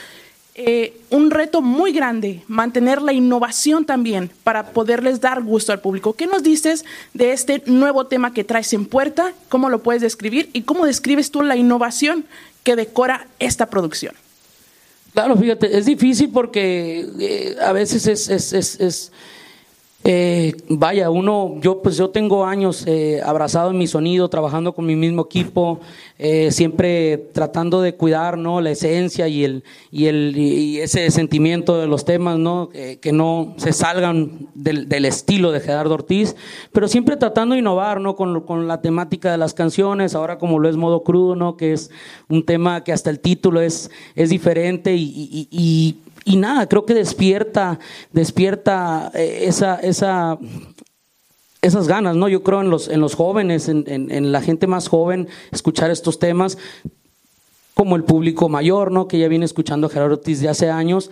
Un 1.10 1.30
reto 1.30 1.62
muy 1.62 1.92
grande, 1.92 2.42
mantener 2.46 3.00
la 3.00 3.12
innovación 3.12 3.86
también 3.86 4.30
para 4.44 4.72
poderles 4.72 5.20
dar 5.20 5.42
gusto 5.42 5.72
al 5.72 5.80
público. 5.80 6.12
¿Qué 6.12 6.26
nos 6.26 6.42
dices 6.42 6.84
de 7.14 7.32
este 7.32 7.62
nuevo 7.66 8.06
tema 8.06 8.34
que 8.34 8.44
traes 8.44 8.72
en 8.72 8.84
puerta? 8.84 9.32
¿Cómo 9.48 9.70
lo 9.70 9.82
puedes 9.82 10.02
describir? 10.02 10.50
¿Y 10.52 10.62
cómo 10.62 10.84
describes 10.84 11.30
tú 11.30 11.42
la 11.42 11.56
innovación 11.56 12.26
que 12.62 12.76
decora 12.76 13.26
esta 13.38 13.70
producción? 13.70 14.14
Claro, 15.12 15.36
fíjate, 15.36 15.76
es 15.76 15.86
difícil 15.86 16.30
porque 16.30 17.56
a 17.60 17.72
veces 17.72 18.06
es 18.06 19.12
eh, 20.02 20.54
vaya, 20.70 21.10
uno, 21.10 21.56
yo 21.60 21.82
pues 21.82 21.98
yo 21.98 22.08
tengo 22.08 22.46
años 22.46 22.84
eh, 22.86 23.20
abrazado 23.22 23.70
en 23.70 23.76
mi 23.76 23.86
sonido, 23.86 24.30
trabajando 24.30 24.72
con 24.72 24.86
mi 24.86 24.96
mismo 24.96 25.22
equipo, 25.22 25.78
eh, 26.18 26.50
siempre 26.52 27.18
tratando 27.34 27.82
de 27.82 27.94
cuidar, 27.96 28.38
¿no? 28.38 28.62
La 28.62 28.70
esencia 28.70 29.28
y 29.28 29.44
el 29.44 29.62
y 29.90 30.06
el 30.06 30.34
y 30.38 30.78
ese 30.78 31.10
sentimiento 31.10 31.78
de 31.78 31.86
los 31.86 32.06
temas, 32.06 32.38
¿no? 32.38 32.70
que 32.70 33.12
no 33.12 33.54
se 33.58 33.72
salgan 33.72 34.48
del, 34.54 34.88
del, 34.88 35.04
estilo 35.04 35.52
de 35.52 35.60
Gerardo 35.60 35.94
Ortiz, 35.94 36.34
pero 36.72 36.88
siempre 36.88 37.16
tratando 37.16 37.54
de 37.54 37.58
innovar, 37.58 38.00
¿no? 38.00 38.16
Con, 38.16 38.40
con 38.42 38.68
la 38.68 38.80
temática 38.80 39.30
de 39.30 39.38
las 39.38 39.52
canciones, 39.52 40.14
ahora 40.14 40.38
como 40.38 40.58
lo 40.58 40.68
es 40.68 40.76
modo 40.76 41.02
crudo, 41.02 41.36
¿no? 41.36 41.58
Que 41.58 41.72
es 41.74 41.90
un 42.28 42.44
tema 42.46 42.84
que 42.84 42.92
hasta 42.92 43.10
el 43.10 43.20
título 43.20 43.60
es 43.60 43.90
es 44.14 44.30
diferente 44.30 44.94
y, 44.94 45.02
y, 45.02 45.48
y 45.50 45.96
y 46.24 46.36
nada, 46.36 46.68
creo 46.68 46.84
que 46.84 46.94
despierta, 46.94 47.78
despierta 48.12 49.10
eh, 49.14 49.44
esa, 49.46 49.76
esa, 49.76 50.38
esas 51.62 51.88
ganas, 51.88 52.16
¿no? 52.16 52.28
Yo 52.28 52.42
creo 52.42 52.60
en 52.60 52.70
los, 52.70 52.88
en 52.88 53.00
los 53.00 53.14
jóvenes, 53.14 53.68
en, 53.68 53.84
en, 53.86 54.32
la 54.32 54.40
gente 54.40 54.66
más 54.66 54.88
joven, 54.88 55.28
escuchar 55.50 55.90
estos 55.90 56.18
temas 56.18 56.58
como 57.74 57.96
el 57.96 58.04
público 58.04 58.48
mayor, 58.48 58.92
¿no? 58.92 59.08
Que 59.08 59.18
ya 59.18 59.28
viene 59.28 59.44
escuchando 59.44 59.86
a 59.86 59.90
Gerardo 59.90 60.14
Ortiz 60.14 60.40
de 60.40 60.48
hace 60.48 60.70
años, 60.70 61.10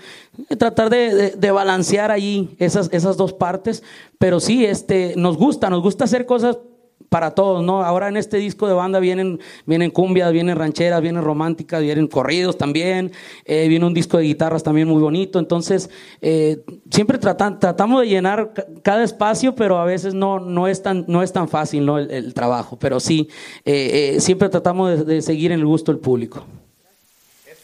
eh, 0.50 0.56
tratar 0.56 0.90
de, 0.90 1.30
de, 1.30 1.50
balancear 1.50 2.10
ahí 2.10 2.54
esas, 2.58 2.90
esas 2.92 3.16
dos 3.16 3.32
partes, 3.32 3.82
pero 4.18 4.40
sí, 4.40 4.66
este, 4.66 5.14
nos 5.16 5.36
gusta, 5.36 5.70
nos 5.70 5.82
gusta 5.82 6.04
hacer 6.04 6.26
cosas 6.26 6.58
para 7.08 7.30
todos, 7.32 7.64
¿no? 7.64 7.82
Ahora 7.82 8.08
en 8.08 8.16
este 8.16 8.36
disco 8.36 8.66
de 8.68 8.74
banda 8.74 8.98
vienen, 9.00 9.40
vienen 9.66 9.90
cumbias, 9.90 10.32
vienen 10.32 10.56
rancheras, 10.56 11.00
vienen 11.00 11.22
románticas, 11.22 11.80
vienen 11.82 12.06
corridos 12.06 12.58
también, 12.58 13.12
eh, 13.44 13.66
viene 13.68 13.86
un 13.86 13.94
disco 13.94 14.18
de 14.18 14.24
guitarras 14.24 14.62
también 14.62 14.88
muy 14.88 15.00
bonito, 15.00 15.38
entonces 15.38 15.90
eh, 16.20 16.62
siempre 16.90 17.18
tratan, 17.18 17.58
tratamos 17.58 18.02
de 18.02 18.08
llenar 18.08 18.52
cada 18.82 19.04
espacio, 19.04 19.54
pero 19.54 19.78
a 19.78 19.84
veces 19.84 20.14
no, 20.14 20.38
no, 20.40 20.68
es, 20.68 20.82
tan, 20.82 21.04
no 21.08 21.22
es 21.22 21.32
tan 21.32 21.48
fácil 21.48 21.86
¿no? 21.86 21.98
el, 21.98 22.34
trabajo, 22.34 22.78
pero 22.78 23.00
sí, 23.00 23.28
eh, 23.64 24.16
siempre 24.20 24.48
tratamos 24.48 24.98
de, 24.98 25.04
de, 25.04 25.22
seguir 25.22 25.52
en 25.52 25.60
el 25.60 25.66
gusto 25.66 25.92
del 25.92 26.00
público. 26.00 26.44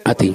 A 0.04 0.14
ti. 0.14 0.34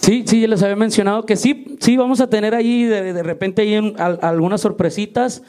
Sí, 0.00 0.24
sí, 0.26 0.46
les 0.46 0.62
había 0.62 0.76
mencionado 0.76 1.24
que 1.24 1.36
sí, 1.36 1.76
sí, 1.80 1.96
vamos 1.96 2.20
a 2.20 2.28
tener 2.28 2.54
ahí 2.54 2.84
de, 2.84 3.12
de 3.12 3.22
repente 3.22 3.62
ahí 3.62 3.94
algunas 4.20 4.60
sorpresitas. 4.60 5.42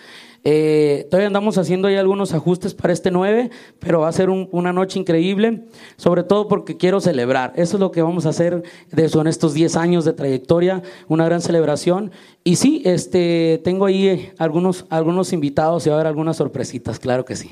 Eh, 0.50 1.08
todavía 1.10 1.28
andamos 1.28 1.58
haciendo 1.58 1.90
ahí 1.90 1.98
algunos 1.98 2.34
ajustes 2.34 2.74
para 2.74 2.94
este 2.94 3.12
9, 3.12 3.50
pero 3.80 4.02
va 4.02 4.08
a 4.08 4.12
ser 4.14 4.30
una 4.30 4.72
noche 4.72 4.98
increíble, 4.98 5.64
sobre 5.98 6.24
todo 6.24 6.48
porque 6.48 6.78
quiero 6.78 7.02
celebrar. 7.02 7.52
Eso 7.58 7.76
es 7.76 7.82
lo 7.82 7.92
que 7.92 8.02
vamos 8.02 8.26
a 8.26 8.30
hacer 8.30 8.64
de 8.92 9.06
eso 9.06 9.20
en 9.20 9.28
estos 9.28 9.54
10 9.54 9.76
años 9.76 10.06
de 10.06 10.14
trayectoria, 10.14 10.84
una 11.10 11.26
gran 11.26 11.42
celebración. 11.42 12.12
Y 12.46 12.56
sí, 12.56 12.82
este, 12.86 13.60
tengo 13.64 13.88
ahí 13.88 14.32
algunos, 14.38 14.86
algunos 14.90 15.34
invitados 15.34 15.86
y 15.86 15.90
va 15.90 15.96
a 15.96 16.00
haber 16.00 16.08
algunas 16.08 16.38
sorpresitas, 16.38 16.98
claro 16.98 17.26
que 17.26 17.36
sí. 17.36 17.52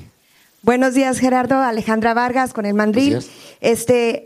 Buenos 0.62 0.94
días, 0.94 1.18
Gerardo. 1.18 1.56
Alejandra 1.56 2.14
Vargas 2.14 2.52
con 2.52 2.64
el 2.66 2.72
Mandril. 2.74 3.18
Este, 3.60 4.24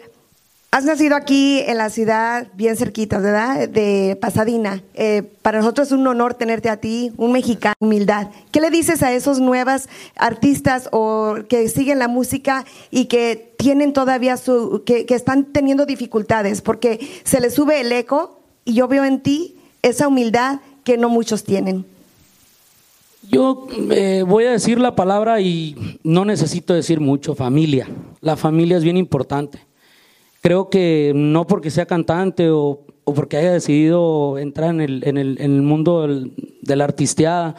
Has 0.72 0.84
nacido 0.84 1.16
aquí 1.16 1.58
en 1.66 1.78
la 1.78 1.90
ciudad, 1.90 2.46
bien 2.54 2.76
cerquita, 2.76 3.18
¿verdad? 3.18 3.68
De 3.68 4.16
Pasadena. 4.20 4.84
Eh, 4.94 5.24
para 5.42 5.58
nosotros 5.58 5.88
es 5.88 5.92
un 5.92 6.06
honor 6.06 6.34
tenerte 6.34 6.68
a 6.68 6.76
ti, 6.76 7.10
un 7.16 7.32
mexicano, 7.32 7.74
humildad. 7.80 8.28
¿Qué 8.52 8.60
le 8.60 8.70
dices 8.70 9.02
a 9.02 9.12
esos 9.12 9.40
nuevos 9.40 9.88
artistas 10.14 10.88
o 10.92 11.38
que 11.48 11.68
siguen 11.68 11.98
la 11.98 12.06
música 12.06 12.64
y 12.92 13.06
que 13.06 13.52
tienen 13.58 13.92
todavía 13.92 14.36
su, 14.36 14.84
que, 14.86 15.04
están 15.08 15.46
teniendo 15.46 15.86
dificultades? 15.86 16.62
Porque 16.62 17.00
se 17.24 17.40
les 17.40 17.52
sube 17.52 17.80
el 17.80 17.90
eco 17.90 18.38
y 18.64 18.74
yo 18.74 18.86
veo 18.86 19.04
en 19.04 19.18
ti 19.22 19.56
esa 19.82 20.06
humildad 20.06 20.60
que 20.84 20.96
no 20.96 21.08
muchos 21.08 21.42
tienen. 21.42 21.84
Yo 23.28 23.66
eh, 23.90 24.22
voy 24.24 24.44
a 24.44 24.52
decir 24.52 24.78
la 24.78 24.94
palabra 24.94 25.40
y 25.40 25.98
no 26.04 26.24
necesito 26.24 26.74
decir 26.74 27.00
mucho, 27.00 27.34
familia. 27.34 27.88
La 28.20 28.36
familia 28.36 28.76
es 28.76 28.84
bien 28.84 28.96
importante 28.96 29.68
Creo 30.40 30.70
que 30.70 31.12
no 31.14 31.46
porque 31.46 31.70
sea 31.70 31.86
cantante 31.86 32.50
o, 32.50 32.86
porque 33.04 33.36
haya 33.36 33.52
decidido 33.52 34.38
entrar 34.38 34.70
en 34.70 34.80
el, 34.80 35.06
en 35.06 35.18
el, 35.18 35.40
en 35.40 35.54
el 35.54 35.62
mundo 35.62 36.06
de 36.06 36.76
la 36.76 36.84
artisteada, 36.84 37.56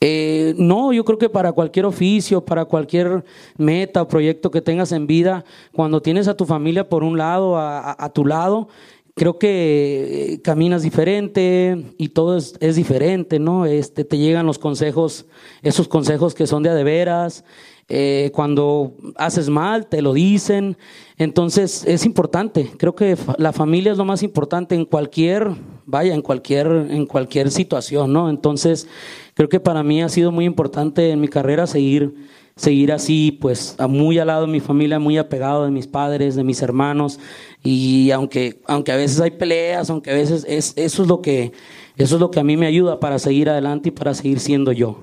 eh, 0.00 0.54
no, 0.56 0.92
yo 0.92 1.04
creo 1.04 1.18
que 1.18 1.28
para 1.28 1.52
cualquier 1.52 1.84
oficio, 1.84 2.44
para 2.44 2.64
cualquier 2.66 3.24
meta 3.56 4.02
o 4.02 4.08
proyecto 4.08 4.50
que 4.50 4.60
tengas 4.60 4.92
en 4.92 5.08
vida, 5.08 5.44
cuando 5.72 6.00
tienes 6.00 6.28
a 6.28 6.36
tu 6.36 6.44
familia 6.44 6.88
por 6.88 7.02
un 7.02 7.18
lado, 7.18 7.56
a, 7.58 8.12
tu 8.14 8.24
lado, 8.24 8.68
creo 9.16 9.40
que 9.40 10.34
eh, 10.34 10.42
caminas 10.42 10.82
diferente 10.82 11.84
y 11.98 12.10
todo 12.10 12.36
es, 12.36 12.54
es, 12.60 12.76
diferente, 12.76 13.40
¿no? 13.40 13.66
Este, 13.66 14.04
te 14.04 14.18
llegan 14.18 14.46
los 14.46 14.60
consejos, 14.60 15.26
esos 15.62 15.88
consejos 15.88 16.32
que 16.32 16.46
son 16.46 16.62
de 16.62 16.70
a 16.70 16.74
de 16.74 16.84
veras, 16.84 17.44
eh, 17.90 18.30
cuando 18.34 18.92
haces 19.16 19.48
mal, 19.48 19.86
te 19.86 20.02
lo 20.02 20.12
dicen. 20.12 20.76
Entonces 21.16 21.84
es 21.86 22.04
importante. 22.04 22.70
Creo 22.76 22.94
que 22.94 23.16
la 23.38 23.52
familia 23.52 23.92
es 23.92 23.98
lo 23.98 24.04
más 24.04 24.22
importante 24.22 24.74
en 24.74 24.84
cualquier, 24.84 25.48
vaya, 25.86 26.14
en 26.14 26.20
cualquier, 26.20 26.66
en 26.66 27.06
cualquier 27.06 27.50
situación, 27.50 28.12
¿no? 28.12 28.28
Entonces 28.28 28.86
creo 29.34 29.48
que 29.48 29.58
para 29.58 29.82
mí 29.82 30.02
ha 30.02 30.08
sido 30.10 30.30
muy 30.30 30.44
importante 30.44 31.10
en 31.10 31.20
mi 31.20 31.28
carrera 31.28 31.66
seguir, 31.66 32.14
seguir 32.56 32.92
así, 32.92 33.32
pues 33.40 33.76
muy 33.88 34.18
al 34.18 34.26
lado 34.26 34.42
de 34.42 34.52
mi 34.52 34.60
familia, 34.60 34.98
muy 34.98 35.16
apegado 35.16 35.64
de 35.64 35.70
mis 35.70 35.86
padres, 35.86 36.36
de 36.36 36.44
mis 36.44 36.60
hermanos. 36.60 37.18
Y 37.64 38.10
aunque, 38.10 38.60
aunque 38.66 38.92
a 38.92 38.96
veces 38.96 39.18
hay 39.20 39.30
peleas, 39.30 39.88
aunque 39.88 40.10
a 40.10 40.14
veces 40.14 40.44
es, 40.46 40.74
eso 40.76 41.02
es 41.02 41.08
lo 41.08 41.22
que, 41.22 41.52
eso 41.96 42.16
es 42.16 42.20
lo 42.20 42.30
que 42.30 42.40
a 42.40 42.44
mí 42.44 42.58
me 42.58 42.66
ayuda 42.66 43.00
para 43.00 43.18
seguir 43.18 43.48
adelante 43.48 43.88
y 43.88 43.92
para 43.92 44.12
seguir 44.12 44.40
siendo 44.40 44.72
yo. 44.72 44.98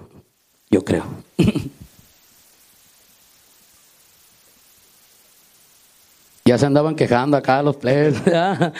Yo 0.69 0.85
creo. 0.85 1.03
Ya 6.47 6.59
se 6.59 6.67
andaban 6.67 6.93
quejando 6.93 7.35
acá 7.37 7.63
los 7.63 7.75
players. 7.75 8.21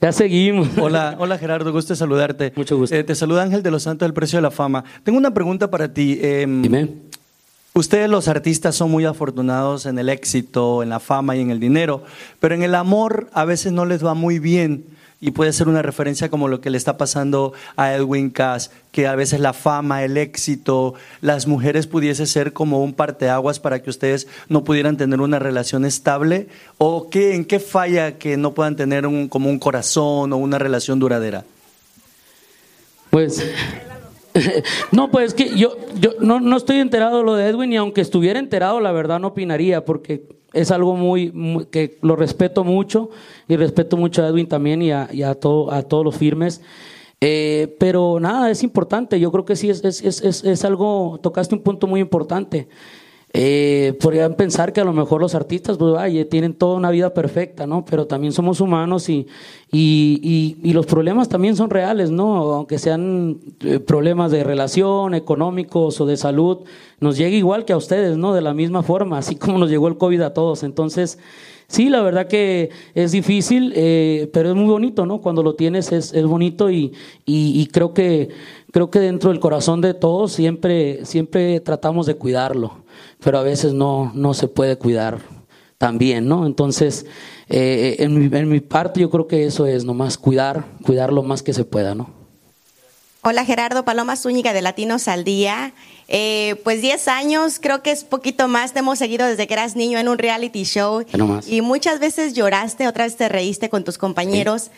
Ya 0.00 0.10
seguimos. 0.10 0.66
Hola, 0.78 1.14
hola 1.20 1.38
Gerardo, 1.38 1.70
gusto 1.70 1.94
saludarte. 1.94 2.52
Mucho 2.56 2.76
gusto. 2.76 2.96
Eh, 2.96 3.04
te 3.04 3.14
saluda 3.14 3.44
Ángel 3.44 3.62
de 3.62 3.70
los 3.70 3.84
Santos 3.84 4.04
del 4.04 4.12
Precio 4.12 4.38
de 4.38 4.42
la 4.42 4.50
Fama. 4.50 4.82
Tengo 5.04 5.16
una 5.16 5.32
pregunta 5.32 5.70
para 5.70 5.94
ti. 5.94 6.18
Eh, 6.20 6.44
Dime. 6.44 6.88
Ustedes 7.72 8.10
los 8.10 8.26
artistas 8.26 8.74
son 8.74 8.90
muy 8.90 9.04
afortunados 9.04 9.86
en 9.86 9.96
el 10.00 10.08
éxito, 10.08 10.82
en 10.82 10.88
la 10.88 10.98
fama 10.98 11.36
y 11.36 11.40
en 11.40 11.52
el 11.52 11.60
dinero, 11.60 12.02
pero 12.40 12.56
en 12.56 12.64
el 12.64 12.74
amor 12.74 13.30
a 13.32 13.44
veces 13.44 13.72
no 13.72 13.84
les 13.84 14.04
va 14.04 14.14
muy 14.14 14.40
bien 14.40 14.86
y 15.22 15.30
puede 15.30 15.52
ser 15.52 15.68
una 15.68 15.82
referencia 15.82 16.28
como 16.28 16.48
lo 16.48 16.60
que 16.60 16.68
le 16.68 16.76
está 16.76 16.98
pasando 16.98 17.52
a 17.76 17.94
Edwin 17.94 18.28
Cass, 18.28 18.72
que 18.90 19.06
a 19.06 19.14
veces 19.14 19.38
la 19.38 19.52
fama, 19.52 20.02
el 20.02 20.16
éxito, 20.18 20.94
las 21.20 21.46
mujeres 21.46 21.86
pudiese 21.86 22.26
ser 22.26 22.52
como 22.52 22.82
un 22.82 22.92
parteaguas 22.92 23.60
para 23.60 23.80
que 23.80 23.88
ustedes 23.88 24.26
no 24.48 24.64
pudieran 24.64 24.96
tener 24.96 25.20
una 25.20 25.38
relación 25.38 25.84
estable 25.84 26.48
o 26.76 27.08
qué, 27.08 27.36
en 27.36 27.44
qué 27.44 27.60
falla 27.60 28.18
que 28.18 28.36
no 28.36 28.52
puedan 28.52 28.74
tener 28.74 29.06
un, 29.06 29.28
como 29.28 29.48
un 29.48 29.60
corazón 29.60 30.32
o 30.32 30.36
una 30.36 30.58
relación 30.58 30.98
duradera. 30.98 31.44
Pues 33.10 33.48
no, 34.90 35.08
pues 35.12 35.34
que 35.34 35.56
yo, 35.56 35.76
yo 36.00 36.14
no, 36.18 36.40
no, 36.40 36.56
estoy 36.56 36.78
enterado 36.78 37.18
de 37.18 37.24
lo 37.24 37.36
de 37.36 37.46
Edwin 37.46 37.72
y 37.72 37.76
aunque 37.76 38.00
estuviera 38.00 38.40
enterado, 38.40 38.80
la 38.80 38.90
verdad 38.90 39.20
no 39.20 39.28
opinaría 39.28 39.84
porque 39.84 40.24
es 40.52 40.70
algo 40.70 40.96
muy, 40.96 41.32
que 41.70 41.98
lo 42.02 42.16
respeto 42.16 42.64
mucho 42.64 43.10
y 43.48 43.56
respeto 43.56 43.96
mucho 43.96 44.22
a 44.22 44.28
Edwin 44.28 44.48
también 44.48 44.82
y 44.82 44.92
a, 44.92 45.08
y 45.12 45.22
a, 45.22 45.34
todo, 45.34 45.70
a 45.72 45.82
todos 45.82 46.04
los 46.04 46.16
firmes. 46.16 46.60
Eh, 47.20 47.76
pero 47.78 48.18
nada, 48.18 48.50
es 48.50 48.62
importante, 48.62 49.20
yo 49.20 49.30
creo 49.30 49.44
que 49.44 49.54
sí 49.54 49.70
es, 49.70 49.84
es, 49.84 50.02
es, 50.02 50.44
es 50.44 50.64
algo, 50.64 51.20
tocaste 51.22 51.54
un 51.54 51.62
punto 51.62 51.86
muy 51.86 52.00
importante. 52.00 52.68
Eh, 53.34 53.96
podrían 53.98 54.34
pensar 54.34 54.74
que 54.74 54.82
a 54.82 54.84
lo 54.84 54.92
mejor 54.92 55.22
los 55.22 55.34
artistas 55.34 55.78
pues, 55.78 55.94
ay, 55.96 56.22
tienen 56.26 56.52
toda 56.52 56.76
una 56.76 56.90
vida 56.90 57.14
perfecta, 57.14 57.66
¿no? 57.66 57.82
Pero 57.82 58.06
también 58.06 58.34
somos 58.34 58.60
humanos 58.60 59.08
y, 59.08 59.26
y, 59.70 60.58
y, 60.62 60.72
los 60.74 60.84
problemas 60.84 61.30
también 61.30 61.56
son 61.56 61.70
reales, 61.70 62.10
¿no? 62.10 62.52
Aunque 62.52 62.78
sean 62.78 63.38
eh, 63.60 63.78
problemas 63.78 64.32
de 64.32 64.44
relación, 64.44 65.14
económicos 65.14 65.98
o 65.98 66.04
de 66.04 66.18
salud, 66.18 66.58
nos 67.00 67.16
llega 67.16 67.34
igual 67.34 67.64
que 67.64 67.72
a 67.72 67.78
ustedes, 67.78 68.18
¿no? 68.18 68.34
De 68.34 68.42
la 68.42 68.52
misma 68.52 68.82
forma, 68.82 69.16
así 69.16 69.36
como 69.36 69.56
nos 69.56 69.70
llegó 69.70 69.88
el 69.88 69.96
COVID 69.96 70.20
a 70.20 70.34
todos. 70.34 70.62
Entonces, 70.62 71.18
sí, 71.68 71.88
la 71.88 72.02
verdad 72.02 72.28
que 72.28 72.68
es 72.94 73.12
difícil, 73.12 73.72
eh, 73.74 74.28
pero 74.32 74.50
es 74.50 74.54
muy 74.54 74.68
bonito, 74.68 75.06
¿no? 75.06 75.22
Cuando 75.22 75.42
lo 75.42 75.54
tienes 75.54 75.90
es, 75.90 76.12
es 76.12 76.26
bonito 76.26 76.70
y, 76.70 76.92
y, 77.24 77.66
creo 77.68 77.94
que 77.94 78.28
creo 78.72 78.90
que 78.90 78.98
dentro 78.98 79.30
del 79.30 79.38
corazón 79.38 79.80
de 79.80 79.94
todos 79.94 80.32
siempre 80.32 81.04
siempre 81.04 81.60
tratamos 81.60 82.06
de 82.06 82.16
cuidarlo 82.16 82.82
pero 83.22 83.38
a 83.38 83.42
veces 83.42 83.72
no, 83.72 84.10
no 84.14 84.34
se 84.34 84.48
puede 84.48 84.76
cuidar 84.76 85.20
tan 85.78 85.98
bien, 85.98 86.28
¿no? 86.28 86.46
Entonces, 86.46 87.06
eh, 87.48 87.96
en, 87.98 88.18
mi, 88.18 88.36
en 88.36 88.48
mi 88.48 88.60
parte 88.60 89.00
yo 89.00 89.10
creo 89.10 89.26
que 89.26 89.46
eso 89.46 89.66
es 89.66 89.84
nomás 89.84 90.18
cuidar, 90.18 90.64
cuidar 90.84 91.12
lo 91.12 91.22
más 91.22 91.42
que 91.42 91.52
se 91.52 91.64
pueda, 91.64 91.94
¿no? 91.94 92.10
Hola 93.24 93.44
Gerardo, 93.44 93.84
Paloma 93.84 94.16
Zúñiga 94.16 94.52
de 94.52 94.62
Latinos 94.62 95.06
al 95.06 95.22
Día. 95.22 95.74
Eh, 96.08 96.60
pues 96.64 96.82
10 96.82 97.06
años, 97.06 97.58
creo 97.60 97.80
que 97.80 97.92
es 97.92 98.02
poquito 98.02 98.48
más, 98.48 98.72
te 98.72 98.80
hemos 98.80 98.98
seguido 98.98 99.26
desde 99.26 99.46
que 99.46 99.54
eras 99.54 99.76
niño 99.76 99.98
en 99.98 100.08
un 100.08 100.18
reality 100.18 100.64
show. 100.64 101.04
Y 101.46 101.60
muchas 101.60 102.00
veces 102.00 102.34
lloraste, 102.34 102.88
otras 102.88 103.16
te 103.16 103.28
reíste 103.28 103.68
con 103.68 103.84
tus 103.84 103.96
compañeros. 103.96 104.72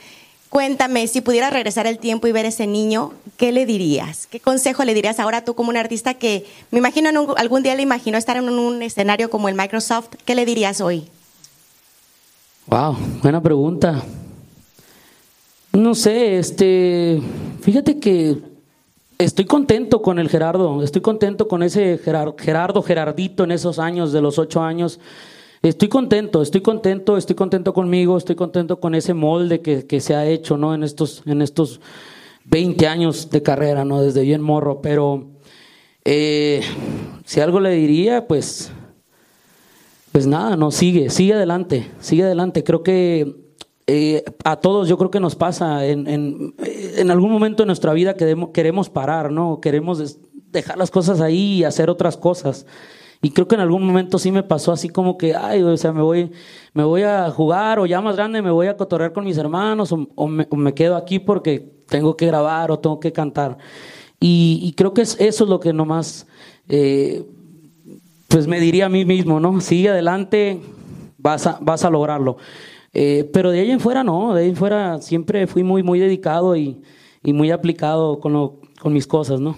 Cuéntame, 0.55 1.09
si 1.09 1.21
pudieras 1.21 1.53
regresar 1.53 1.89
el 1.89 1.99
tiempo 1.99 2.29
y 2.29 2.33
ver 2.33 2.47
ese 2.47 2.69
niño, 2.69 3.11
¿qué 3.37 3.51
le 3.51 3.67
dirías? 3.67 4.29
¿Qué 4.29 4.39
consejo 4.39 4.85
le 4.85 4.95
dirías 4.95 5.19
ahora 5.19 5.45
tú 5.45 5.57
como 5.57 5.71
un 5.71 5.77
artista 5.77 6.15
que 6.15 6.47
me 6.71 6.79
imagino 6.79 7.09
en 7.09 7.17
algún 7.39 7.65
día 7.65 7.75
le 7.75 7.83
imaginó 7.83 8.19
estar 8.19 8.37
en 8.37 8.49
un 8.49 8.81
escenario 8.81 9.31
como 9.31 9.49
el 9.49 9.57
Microsoft? 9.57 10.11
¿Qué 10.25 10.37
le 10.37 10.47
dirías 10.47 10.81
hoy? 10.81 11.09
Wow, 12.69 12.97
buena 13.21 13.43
pregunta. 13.43 14.05
No 15.73 15.97
sé, 15.97 16.39
este, 16.39 17.21
fíjate 17.63 17.99
que 17.99 18.37
estoy 19.19 19.47
contento 19.47 20.03
con 20.03 20.21
el 20.21 20.29
Gerardo, 20.29 20.85
estoy 20.85 21.03
contento 21.03 21.49
con 21.49 21.65
ese 21.65 21.99
Gerardo, 21.99 22.83
Gerardito 22.85 23.43
en 23.43 23.51
esos 23.51 23.81
años, 23.81 24.13
de 24.13 24.21
los 24.21 24.39
ocho 24.39 24.63
años. 24.63 25.01
Estoy 25.65 25.89
contento, 25.89 26.43
estoy 26.43 26.61
contento, 26.61 27.17
estoy 27.17 27.35
contento 27.35 27.73
conmigo, 27.73 28.19
estoy 28.19 28.37
contento 28.37 28.81
con 28.81 28.95
ese 28.95 29.15
molde 29.15 29.63
que, 29.63 29.87
que, 29.87 29.99
se 30.03 30.15
ha 30.15 30.27
hecho, 30.27 30.59
¿no? 30.59 30.75
En 30.75 30.83
estos, 30.83 31.23
en 31.25 31.41
estos 31.41 31.81
20 32.45 32.87
años 32.87 33.31
de 33.31 33.43
carrera, 33.43 33.83
¿no? 33.83 34.03
Desde 34.03 34.21
bien 34.21 34.43
morro, 34.43 34.83
pero 34.83 35.27
eh, 36.05 36.61
si 37.25 37.41
algo 37.41 37.61
le 37.61 37.71
diría, 37.71 38.29
pues, 38.29 38.73
pues 40.13 40.27
nada, 40.27 40.55
no, 40.55 40.71
sigue, 40.71 41.09
sigue 41.09 41.33
adelante, 41.33 41.91
sigue 41.99 42.25
adelante. 42.25 42.63
Creo 42.63 42.83
que 42.83 43.35
eh, 43.87 44.23
a 44.45 44.57
todos 44.57 44.87
yo 44.87 44.99
creo 44.99 45.11
que 45.11 45.21
nos 45.21 45.35
pasa 45.35 45.87
en, 45.87 46.07
en, 46.09 46.55
en 46.59 47.11
algún 47.11 47.33
momento 47.33 47.63
de 47.63 47.69
nuestra 47.69 47.95
vida 47.95 48.17
queremos, 48.17 48.51
queremos 48.51 48.91
parar, 48.91 49.33
¿no? 49.33 49.63
Queremos 49.63 50.19
dejar 50.51 50.77
las 50.77 50.91
cosas 50.91 51.23
ahí 51.23 51.61
y 51.61 51.65
hacer 51.65 51.89
otras 51.89 52.19
cosas. 52.19 52.67
Y 53.25 53.31
creo 53.31 53.49
que 53.49 53.55
en 53.55 53.63
algún 53.63 53.87
momento 53.87 54.19
sí 54.19 54.31
me 54.31 54.43
pasó 54.43 54.71
así 54.71 54.91
como 54.91 55.17
que, 55.17 55.35
ay, 55.35 55.63
o 55.63 55.75
sea, 55.79 55.95
me 55.95 56.03
voy, 56.03 56.31
me 56.75 56.85
voy 56.85 57.05
a 57.05 57.31
jugar 57.31 57.79
o 57.79 57.87
ya 57.87 58.03
más 58.03 58.17
grande 58.17 58.43
me 58.43 58.51
voy 58.51 58.67
a 58.67 58.77
cotorrear 58.77 59.15
con 59.15 59.25
mis 59.25 59.39
hermanos 59.39 59.95
o, 59.95 60.29
me, 60.29 60.75
quedo 60.75 60.95
aquí 60.95 61.19
porque 61.19 61.85
tengo 61.89 62.19
que 62.19 62.27
grabar 62.27 62.71
o 62.71 62.79
tengo 62.79 63.01
que 63.01 63.13
cantar. 63.13 63.57
Y, 64.21 64.75
creo 64.77 64.93
que 64.93 65.01
es, 65.01 65.17
eso 65.19 65.45
es 65.45 65.51
lo 65.51 65.59
que 65.59 65.73
nomás, 65.73 66.27
eh, 66.69 67.25
pues 68.29 68.47
me 68.47 68.61
diría 68.61 68.87
a 68.87 68.89
mí 68.91 69.07
mismo, 69.07 69.41
¿no? 69.41 69.59
Sigue 69.63 69.89
adelante, 69.89 70.61
vas 71.17 71.47
a, 71.47 71.57
vas 71.63 71.83
a 71.83 71.89
lograrlo. 71.89 72.37
Eh, 72.93 73.31
pero 73.33 73.53
de 73.53 73.61
ahí 73.61 73.71
en 73.71 73.81
fuera 73.81 74.05
no, 74.05 74.35
de 74.35 74.43
ahí 74.43 74.51
en 74.51 74.57
fuera 74.57 75.01
siempre 75.01 75.47
fui 75.47 75.63
muy, 75.63 75.83
muy 75.83 75.99
dedicado 75.99 76.57
y, 76.57 76.79
muy 77.23 77.51
aplicado 77.51 78.21
con, 78.21 78.35
lo, 78.35 78.57
con 78.83 78.93
mis 78.93 79.07
cosas, 79.07 79.41
¿no? 79.41 79.57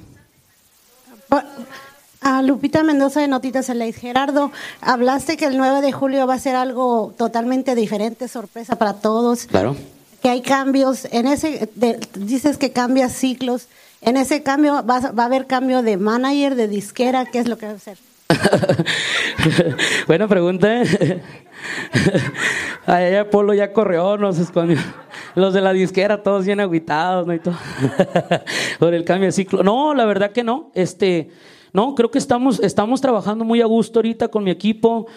A 2.28 2.42
Lupita 2.42 2.82
Mendoza 2.82 3.20
de 3.20 3.28
Notitas 3.28 3.68
ley 3.68 3.92
Gerardo, 3.92 4.50
hablaste 4.80 5.36
que 5.36 5.44
el 5.44 5.56
9 5.56 5.80
de 5.80 5.92
julio 5.92 6.26
va 6.26 6.34
a 6.34 6.38
ser 6.40 6.56
algo 6.56 7.14
totalmente 7.16 7.76
diferente, 7.76 8.26
sorpresa 8.26 8.74
para 8.74 8.94
todos. 8.94 9.46
Claro. 9.46 9.76
Que 10.20 10.30
hay 10.30 10.42
cambios, 10.42 11.06
en 11.12 11.28
ese, 11.28 11.68
dices 12.16 12.58
que 12.58 12.72
cambia 12.72 13.10
ciclos. 13.10 13.68
En 14.00 14.16
ese 14.16 14.42
cambio 14.42 14.84
va, 14.84 15.12
va, 15.12 15.22
a 15.22 15.26
haber 15.26 15.46
cambio 15.46 15.82
de 15.82 15.98
manager, 15.98 16.56
de 16.56 16.66
disquera, 16.66 17.26
¿qué 17.26 17.38
es 17.38 17.46
lo 17.46 17.58
que 17.58 17.66
va 17.66 17.72
a 17.72 17.76
hacer? 17.76 17.96
Buena 20.08 20.26
pregunta. 20.26 20.82
¿eh? 20.82 21.22
Allá 22.86 23.30
Polo 23.30 23.54
ya 23.54 23.72
corrió, 23.72 24.18
no 24.18 24.32
se 24.32 24.42
escondió. 24.42 24.78
Los 25.36 25.54
de 25.54 25.60
la 25.60 25.72
disquera 25.72 26.24
todos 26.24 26.44
bien 26.44 26.58
aguitados, 26.58 27.24
¿no? 27.24 27.34
Y 27.34 27.38
todo. 27.38 27.56
Por 28.80 28.94
el 28.94 29.04
cambio 29.04 29.26
de 29.26 29.32
ciclo. 29.32 29.62
No, 29.62 29.94
la 29.94 30.06
verdad 30.06 30.32
que 30.32 30.42
no. 30.42 30.72
Este, 30.74 31.30
no, 31.76 31.94
creo 31.94 32.10
que 32.10 32.16
estamos, 32.16 32.58
estamos 32.60 33.02
trabajando 33.02 33.44
muy 33.44 33.60
a 33.60 33.66
gusto 33.66 33.98
ahorita 33.98 34.28
con 34.28 34.42
mi 34.42 34.50
equipo. 34.50 35.08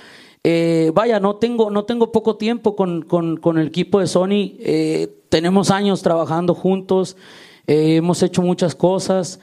Eh, 0.43 0.91
vaya, 0.93 1.17
no 1.21 1.37
tengo, 1.37 1.71
no 1.71 1.85
tengo 1.85 2.11
poco 2.11 2.35
tiempo 2.35 2.75
con, 2.75 3.03
con, 3.03 3.57
el 3.57 3.67
equipo 3.67 4.01
de 4.01 4.07
Sony. 4.07 4.57
Eh, 4.59 5.07
tenemos 5.29 5.71
años 5.71 6.01
trabajando 6.01 6.53
juntos. 6.53 7.15
Eh, 7.65 7.95
hemos 7.95 8.21
hecho 8.23 8.41
muchas 8.41 8.75
cosas. 8.75 9.39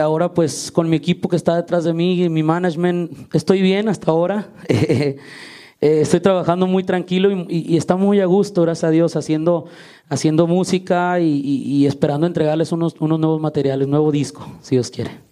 ahora 0.00 0.32
pues 0.32 0.72
con 0.72 0.88
mi 0.88 0.96
equipo 0.96 1.28
que 1.28 1.36
está 1.36 1.56
detrás 1.56 1.84
de 1.84 1.92
mí, 1.92 2.26
mi 2.30 2.42
management, 2.42 3.34
estoy 3.34 3.60
bien 3.60 3.90
hasta 3.90 4.10
ahora. 4.10 4.48
estoy 5.80 6.20
trabajando 6.20 6.66
muy 6.66 6.84
tranquilo 6.84 7.30
y, 7.32 7.66
y, 7.68 7.76
está 7.76 7.96
muy 7.96 8.18
a 8.20 8.24
gusto, 8.24 8.62
gracias 8.62 8.84
a 8.84 8.90
Dios, 8.90 9.14
haciendo, 9.14 9.66
haciendo 10.08 10.46
música 10.46 11.20
y, 11.20 11.42
y 11.44 11.86
esperando 11.86 12.26
entregarles 12.26 12.72
unos, 12.72 12.94
unos 12.98 13.20
nuevos 13.20 13.42
materiales, 13.42 13.86
nuevo 13.88 14.10
disco, 14.10 14.46
si 14.62 14.76
Dios 14.76 14.90
quiere. 14.90 15.29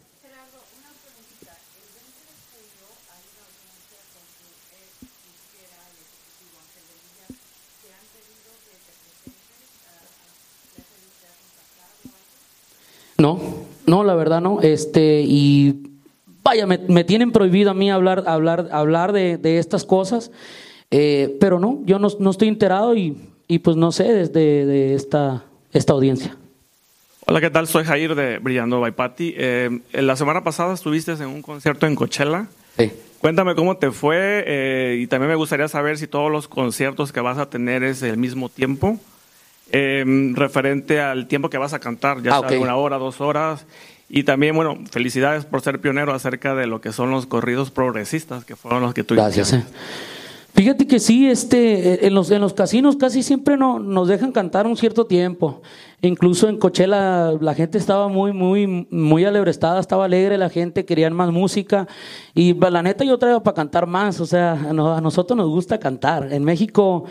No, 13.18 13.40
no, 13.86 14.04
la 14.04 14.14
verdad 14.14 14.40
no. 14.40 14.60
Este, 14.62 15.22
y 15.26 15.90
vaya, 16.44 16.66
me, 16.66 17.04
tienen 17.04 17.32
prohibido 17.32 17.72
a 17.72 17.74
mí 17.74 17.90
hablar, 17.90 18.22
hablar, 18.28 18.68
hablar 18.70 19.12
de, 19.12 19.58
estas 19.58 19.84
cosas, 19.84 20.30
eh, 20.92 21.36
pero 21.40 21.58
no, 21.58 21.80
yo 21.84 21.98
no, 21.98 22.08
no, 22.20 22.30
estoy 22.30 22.46
enterado 22.46 22.94
y, 22.94 23.16
y 23.48 23.58
pues 23.58 23.76
no 23.76 23.90
sé 23.90 24.04
desde 24.04 24.66
de 24.66 24.94
esta, 24.94 25.44
esta 25.72 25.92
audiencia. 25.94 26.36
Hola, 27.26 27.40
¿qué 27.40 27.50
tal? 27.50 27.66
Soy 27.66 27.84
Jair 27.84 28.14
de 28.14 28.38
Brillando 28.38 28.80
by 28.80 28.92
Patty. 28.92 29.34
Eh, 29.36 29.80
la 29.92 30.14
semana 30.14 30.44
pasada 30.44 30.72
estuviste 30.72 31.12
en 31.12 31.26
un 31.26 31.42
concierto 31.42 31.86
en 31.86 31.96
Coachella. 31.96 32.46
Sí. 32.78 32.92
Cuéntame 33.18 33.56
cómo 33.56 33.76
te 33.76 33.90
fue 33.90 34.44
eh, 34.46 35.00
y 35.00 35.08
también 35.08 35.28
me 35.30 35.34
gustaría 35.34 35.66
saber 35.66 35.98
si 35.98 36.06
todos 36.06 36.30
los 36.30 36.46
conciertos 36.46 37.10
que 37.10 37.20
vas 37.20 37.36
a 37.36 37.50
tener 37.50 37.82
es 37.82 38.00
el 38.02 38.16
mismo 38.16 38.48
tiempo. 38.48 38.98
Em, 39.70 40.34
referente 40.34 41.00
al 41.00 41.26
tiempo 41.28 41.50
que 41.50 41.58
vas 41.58 41.74
a 41.74 41.78
cantar, 41.78 42.22
ya 42.22 42.38
ah, 42.38 42.48
sea 42.48 42.58
una 42.58 42.76
hora, 42.76 42.96
dos 42.96 43.20
horas. 43.20 43.66
Y 44.08 44.22
también, 44.22 44.56
bueno, 44.56 44.78
felicidades 44.90 45.44
por 45.44 45.60
ser 45.60 45.80
pionero 45.80 46.14
acerca 46.14 46.54
de 46.54 46.66
lo 46.66 46.80
que 46.80 46.92
son 46.92 47.10
los 47.10 47.26
corridos 47.26 47.70
progresistas, 47.70 48.46
que 48.46 48.56
fueron 48.56 48.82
los 48.82 48.94
que 48.94 49.04
tú 49.04 49.14
Gracias. 49.14 49.52
Eh. 49.52 49.64
Fíjate 50.54 50.86
que 50.86 50.98
sí, 50.98 51.28
este, 51.28 52.06
en 52.06 52.14
los, 52.14 52.30
en 52.30 52.40
los 52.40 52.54
casinos 52.54 52.96
casi 52.96 53.22
siempre 53.22 53.58
no, 53.58 53.78
nos 53.78 54.08
dejan 54.08 54.32
cantar 54.32 54.66
un 54.66 54.76
cierto 54.76 55.04
tiempo. 55.04 55.60
Incluso 56.00 56.48
en 56.48 56.58
Coachella 56.58 57.32
la 57.40 57.54
gente 57.54 57.76
estaba 57.76 58.06
muy, 58.06 58.32
muy, 58.32 58.86
muy 58.88 59.24
alebrestada, 59.24 59.80
estaba 59.80 60.04
alegre 60.04 60.38
la 60.38 60.48
gente, 60.48 60.84
querían 60.84 61.12
más 61.12 61.32
música. 61.32 61.88
Y 62.34 62.54
pues, 62.54 62.70
la 62.70 62.82
neta 62.82 63.04
yo 63.04 63.18
traigo 63.18 63.42
para 63.42 63.56
cantar 63.56 63.86
más, 63.86 64.20
o 64.20 64.26
sea, 64.26 64.52
a, 64.52 64.72
nosotros 64.72 65.36
nos 65.36 65.48
gusta 65.48 65.78
cantar. 65.78 66.32
En 66.32 66.44
México 66.44 67.04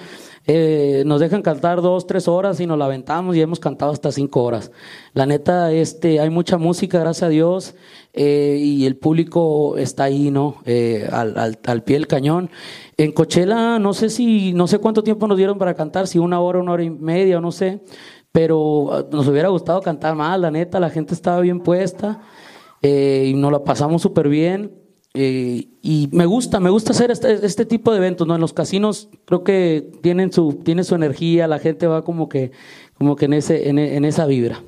eh, 0.45 1.04
nos 1.06 1.19
dejan 1.19 1.41
cantar 1.41 1.82
dos, 1.82 2.08
tres 2.08 2.30
horas 2.30 2.62
y 2.62 2.65
nos 2.65 2.78
la 2.78 2.86
aventamos 2.86 3.36
y 3.36 3.41
hemos 3.41 3.60
cantado 3.60 3.91
hasta 3.91 4.13
cinco 4.13 4.43
horas. 4.43 4.71
La 5.13 5.26
neta, 5.26 5.73
este, 5.73 6.21
hay 6.21 6.30
mucha 6.30 6.58
música, 6.58 7.00
gracias 7.00 7.23
a 7.23 7.30
Dios. 7.30 7.76
Eh, 8.19 8.58
y 8.60 8.86
el 8.88 8.95
público 8.95 9.78
está 9.78 10.06
ahí, 10.06 10.32
¿no? 10.32 10.56
Eh, 10.65 11.08
al, 11.12 11.38
al, 11.38 11.60
al, 11.65 11.84
pie 11.84 11.97
del 11.97 12.08
cañón. 12.08 12.50
En 12.95 13.12
Coachella, 13.12 13.78
no 13.78 13.93
sé 13.93 14.10
si, 14.10 14.54
no 14.54 14.65
sé 14.65 14.80
cuánto 14.80 15.04
tiempo 15.04 15.28
nos 15.28 15.38
dieron 15.38 15.60
para 15.60 15.76
cantar, 15.76 16.08
si 16.08 16.17
una 16.17 16.39
hora, 16.39 16.58
una 16.58 16.71
hora 16.71 16.84
y 16.84 16.89
media, 16.89 17.39
no 17.39 17.52
sé, 17.52 17.80
pero 18.38 18.93
ah, 18.93 19.04
nos 19.12 19.28
hubiera 19.28 19.50
gustado 19.50 19.82
cantar 19.82 20.13
más, 20.13 20.39
la 20.39 20.52
neta, 20.52 20.80
la 20.80 20.91
gente 20.91 21.15
estaba 21.15 21.39
bien 21.39 21.60
puesta 21.60 22.21
eh, 22.84 23.32
y 23.32 23.34
nos 23.34 23.52
la 23.52 23.63
pasamos 23.63 24.04
súper 24.04 24.30
bien. 24.30 24.73
y 25.15 26.08
me 26.12 26.28
gusta, 26.28 26.60
me 26.60 26.69
gusta 26.69 26.91
hacer 26.91 27.10
este, 27.10 27.43
este, 27.43 27.65
tipo 27.65 27.89
de 27.91 27.97
eventos, 27.97 28.28
¿no? 28.28 28.36
En 28.36 28.41
los 28.41 28.54
casinos 28.54 29.10
creo 29.26 29.43
que 29.43 29.89
tienen 30.04 30.32
su, 30.32 30.54
tiene 30.63 30.84
su 30.84 30.93
energía, 30.93 31.47
la 31.47 31.58
gente 31.58 31.88
va 31.88 32.04
como 32.04 32.30
que, 32.30 32.52
como 33.00 33.15
que 33.15 33.26
en, 33.26 33.34
ese, 33.34 33.69
en, 33.69 33.80
en 33.80 34.06
esa 34.06 34.28
vibra. 34.28 34.62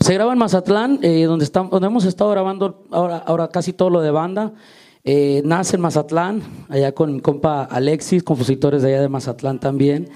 Se 0.00 0.12
graba 0.12 0.34
en 0.34 0.38
Mazatlán, 0.38 0.98
eh, 1.00 1.24
donde, 1.24 1.46
estamos, 1.46 1.70
donde 1.70 1.86
hemos 1.86 2.04
estado 2.04 2.28
grabando 2.32 2.84
ahora, 2.90 3.16
ahora 3.16 3.48
casi 3.48 3.72
todo 3.72 3.88
lo 3.88 4.02
de 4.02 4.10
banda. 4.10 4.52
Eh, 5.12 5.42
nace 5.44 5.74
en 5.74 5.82
Mazatlán, 5.82 6.40
allá 6.68 6.92
con 6.92 7.12
mi 7.12 7.18
compa 7.18 7.64
Alexis, 7.64 8.22
compositores 8.22 8.80
de 8.82 8.90
allá 8.90 9.02
de 9.02 9.08
Mazatlán 9.08 9.58
también. 9.58 10.08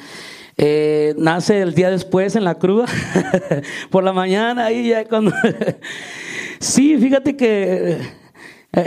Eh, 0.57 1.17
nace 1.19 1.63
el 1.63 1.75
día 1.75 1.91
después 1.91 2.37
en 2.37 2.45
la 2.45 2.61
cruda, 2.61 2.87
por 3.91 4.05
la 4.05 4.13
mañana, 4.13 4.67
ahí 4.67 4.91
ya 4.91 5.05
cuando... 5.05 5.33
sí, 6.61 6.97
fíjate 6.97 7.37
que 7.37 7.99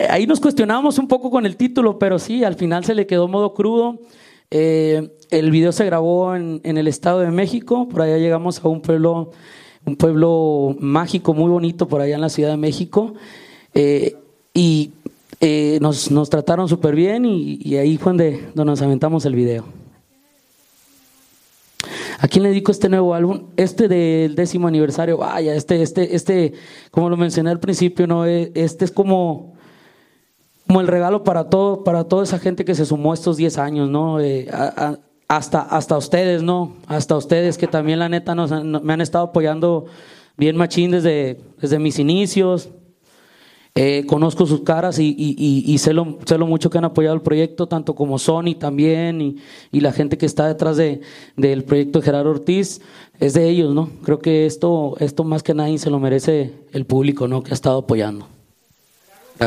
ahí 0.09 0.25
nos 0.25 0.39
cuestionamos 0.39 0.97
un 0.97 1.09
poco 1.09 1.29
con 1.29 1.45
el 1.45 1.57
título, 1.57 1.99
pero 1.99 2.19
sí, 2.19 2.45
al 2.45 2.55
final 2.55 2.85
se 2.85 2.95
le 2.95 3.05
quedó 3.05 3.27
modo 3.27 3.53
crudo. 3.53 3.99
el 4.49 5.51
video 5.51 5.73
se 5.73 5.83
grabó 5.83 6.37
en, 6.37 6.61
en 6.63 6.77
el 6.77 6.87
Estado 6.87 7.19
de 7.19 7.31
México, 7.31 7.89
por 7.89 8.03
allá 8.03 8.17
llegamos 8.17 8.63
a 8.63 8.69
un 8.69 8.81
pueblo 8.81 9.31
un 9.85 9.97
pueblo 9.97 10.73
mágico, 10.79 11.33
muy 11.33 11.49
bonito 11.49 11.89
por 11.89 11.99
allá 11.99 12.15
en 12.15 12.21
la 12.21 12.29
Ciudad 12.29 12.51
de 12.51 12.57
México. 12.57 13.13
Eh, 13.73 14.15
y 14.53 14.91
eh, 15.39 15.77
nos, 15.81 16.09
nos, 16.09 16.29
trataron 16.29 16.67
súper 16.67 16.95
bien 16.95 17.23
y, 17.25 17.75
ahí 17.75 17.97
fue 17.97 18.11
donde, 18.11 18.49
nos 18.55 18.81
aventamos 18.81 19.25
el 19.25 19.35
video. 19.35 19.65
¿A 22.19 22.27
quién 22.27 22.43
le 22.43 22.49
dedico 22.49 22.71
este 22.71 22.89
nuevo 22.89 23.13
álbum? 23.13 23.49
Este 23.55 23.87
del 23.87 24.33
décimo 24.33 24.67
aniversario, 24.67 25.17
vaya, 25.17 25.53
este, 25.53 25.83
este, 25.83 26.15
este, 26.15 26.53
como 26.89 27.09
lo 27.09 27.17
mencioné 27.17 27.51
al 27.51 27.59
principio, 27.59 28.07
¿no? 28.07 28.25
Eh, 28.25 28.51
este 28.55 28.85
es 28.85 28.91
como, 28.91 29.53
como 30.65 30.81
el 30.81 30.87
regalo 30.87 31.23
para 31.23 31.49
todo, 31.49 31.83
para 31.83 32.05
toda 32.05 32.23
esa 32.23 32.39
gente 32.39 32.65
que 32.65 32.73
se 32.73 32.85
sumó 32.85 33.13
estos 33.13 33.37
10 33.37 33.59
años, 33.59 33.89
¿no? 33.89 34.17
hasta, 35.27 35.61
hasta 35.61 35.97
ustedes, 35.97 36.41
¿no? 36.41 36.73
Hasta 36.87 37.15
ustedes 37.15 37.57
que 37.57 37.67
también 37.67 37.99
la 37.99 38.09
neta 38.09 38.33
nos, 38.33 38.51
me 38.63 38.93
han 38.93 39.01
estado 39.01 39.25
apoyando 39.25 39.85
bien 40.37 40.55
machín 40.55 40.91
desde, 40.91 41.39
desde 41.61 41.79
mis 41.79 41.99
inicios. 41.99 42.69
Eh, 43.79 44.07
conozco 44.07 44.47
sus 44.47 44.61
caras 44.61 44.97
y, 44.97 45.15
y, 45.15 45.63
y, 45.71 45.77
sé, 45.77 45.93
lo, 45.93 46.17
sé, 46.25 46.39
lo, 46.39 46.47
mucho 46.47 46.71
que 46.71 46.79
han 46.79 46.85
apoyado 46.85 47.13
el 47.13 47.21
proyecto, 47.21 47.67
tanto 47.67 47.93
como 47.93 48.17
Sony 48.17 48.55
también 48.57 49.21
y, 49.71 49.79
la 49.79 49.91
gente 49.91 50.17
que 50.17 50.25
está 50.25 50.47
detrás 50.47 50.77
de, 50.77 51.01
del 51.35 51.63
proyecto 51.63 51.99
de 51.99 52.05
Gerardo 52.05 52.31
Ortiz, 52.31 52.81
es 53.19 53.35
de 53.35 53.47
ellos, 53.47 53.75
¿no? 53.75 53.91
Creo 54.03 54.17
que 54.17 54.47
esto, 54.47 54.95
esto 54.99 55.23
más 55.23 55.43
que 55.43 55.53
nadie 55.53 55.77
se 55.77 55.91
lo 55.91 55.99
merece 55.99 56.55
el 56.71 56.87
público, 56.87 57.27
¿no? 57.27 57.43
Que 57.43 57.51
ha 57.51 57.53
estado 57.53 57.77
apoyando. 57.77 58.27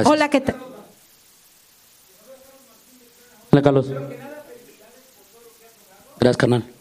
Hola, 0.05 0.31
¿qué 0.31 0.41
tal? 0.41 0.55
Hola, 3.51 3.63
Carlos. 3.63 3.91
Gracias, 6.21 6.37
canal. 6.37 6.80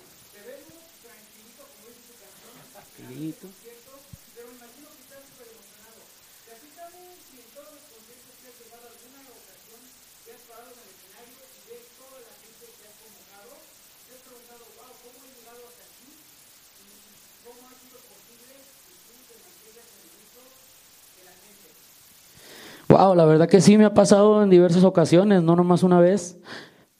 Wow, 23.00 23.16
la 23.16 23.24
verdad 23.24 23.48
que 23.48 23.62
sí 23.62 23.78
me 23.78 23.86
ha 23.86 23.94
pasado 23.94 24.44
en 24.44 24.50
diversas 24.50 24.84
ocasiones, 24.84 25.42
no 25.42 25.56
nomás 25.56 25.84
una 25.84 26.02
vez. 26.02 26.38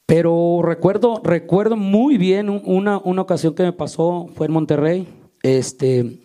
Pero 0.06 0.62
recuerdo, 0.64 1.20
recuerdo 1.26 1.76
muy 1.76 2.18
bien 2.18 2.50
una, 2.50 3.00
una 3.00 3.22
ocasión 3.22 3.54
que 3.54 3.64
me 3.64 3.74
pasó, 3.74 4.30
fue 4.34 4.48
en 4.48 4.54
Monterrey, 4.54 5.10
este, 5.44 6.20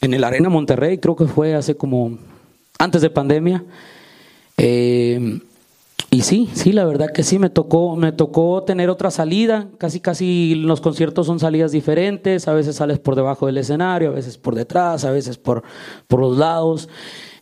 en 0.00 0.12
el 0.12 0.24
Arena 0.24 0.48
Monterrey, 0.48 0.98
creo 0.98 1.14
que 1.14 1.26
fue 1.26 1.54
hace 1.54 1.76
como 1.76 2.18
antes 2.80 3.00
de 3.00 3.10
pandemia. 3.10 3.64
Eh, 4.56 5.38
y 6.10 6.22
sí, 6.22 6.50
sí, 6.52 6.72
la 6.72 6.84
verdad 6.84 7.12
que 7.12 7.22
sí, 7.22 7.38
me 7.38 7.50
tocó, 7.50 7.94
me 7.94 8.10
tocó 8.10 8.64
tener 8.64 8.90
otra 8.90 9.12
salida. 9.12 9.68
Casi, 9.78 10.00
casi 10.00 10.56
los 10.56 10.80
conciertos 10.80 11.28
son 11.28 11.38
salidas 11.38 11.70
diferentes. 11.70 12.48
A 12.48 12.52
veces 12.54 12.74
sales 12.74 12.98
por 12.98 13.14
debajo 13.14 13.46
del 13.46 13.58
escenario, 13.58 14.10
a 14.10 14.14
veces 14.14 14.36
por 14.36 14.56
detrás, 14.56 15.04
a 15.04 15.12
veces 15.12 15.38
por, 15.38 15.62
por 16.08 16.18
los 16.18 16.36
lados. 16.36 16.88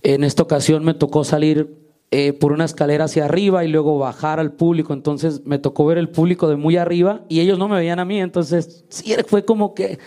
En 0.02 0.24
esta 0.24 0.42
ocasión 0.42 0.84
me 0.84 0.94
tocó 0.94 1.24
salir 1.24 1.82
eh, 2.10 2.34
por 2.34 2.52
una 2.52 2.66
escalera 2.66 3.04
hacia 3.04 3.24
arriba 3.24 3.64
y 3.64 3.68
luego 3.68 3.98
bajar 3.98 4.38
al 4.38 4.52
público. 4.52 4.92
Entonces 4.92 5.46
me 5.46 5.58
tocó 5.58 5.86
ver 5.86 5.98
el 5.98 6.10
público 6.10 6.48
de 6.48 6.56
muy 6.56 6.76
arriba 6.76 7.22
y 7.28 7.40
ellos 7.40 7.58
no 7.58 7.68
me 7.68 7.76
veían 7.76 8.00
a 8.00 8.04
mí. 8.04 8.20
Entonces 8.20 8.84
sí, 8.88 9.14
fue 9.26 9.44
como 9.44 9.74
que 9.74 9.98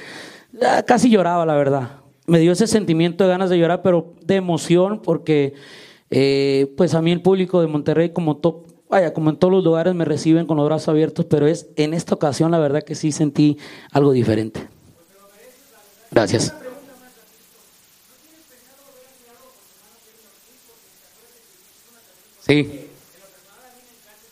ah, 0.62 0.84
casi 0.86 1.10
lloraba, 1.10 1.46
la 1.46 1.56
verdad. 1.56 1.90
Me 2.28 2.40
dio 2.40 2.52
ese 2.52 2.68
sentimiento 2.68 3.24
de 3.24 3.32
ganas 3.32 3.50
de 3.50 3.58
llorar, 3.58 3.82
pero 3.82 4.14
de 4.22 4.36
emoción 4.36 5.02
porque 5.02 5.54
eh, 6.12 6.72
pues 6.78 6.94
a 6.94 7.02
mí 7.02 7.12
el 7.12 7.22
público 7.22 7.62
de 7.62 7.68
Monterrey 7.68 8.10
como 8.10 8.40
vaya, 8.90 9.14
como 9.14 9.30
en 9.30 9.38
todos 9.38 9.54
los 9.54 9.64
lugares 9.64 9.96
me 9.96 10.06
reciben 10.06 10.46
con 10.46 10.58
los 10.58 10.66
brazos 10.68 10.90
abiertos, 10.90 11.26
pero 11.26 11.48
es 11.48 11.70
en 11.76 11.94
esta 11.94 12.14
ocasión 12.16 12.52
la 12.52 12.60
verdad 12.60 12.84
que 12.84 12.96
sí 12.96 13.12
sentí 13.12 13.58
algo 13.92 14.12
diferente. 14.12 14.68
Gracias. 16.12 16.54
Sí. 22.46 22.88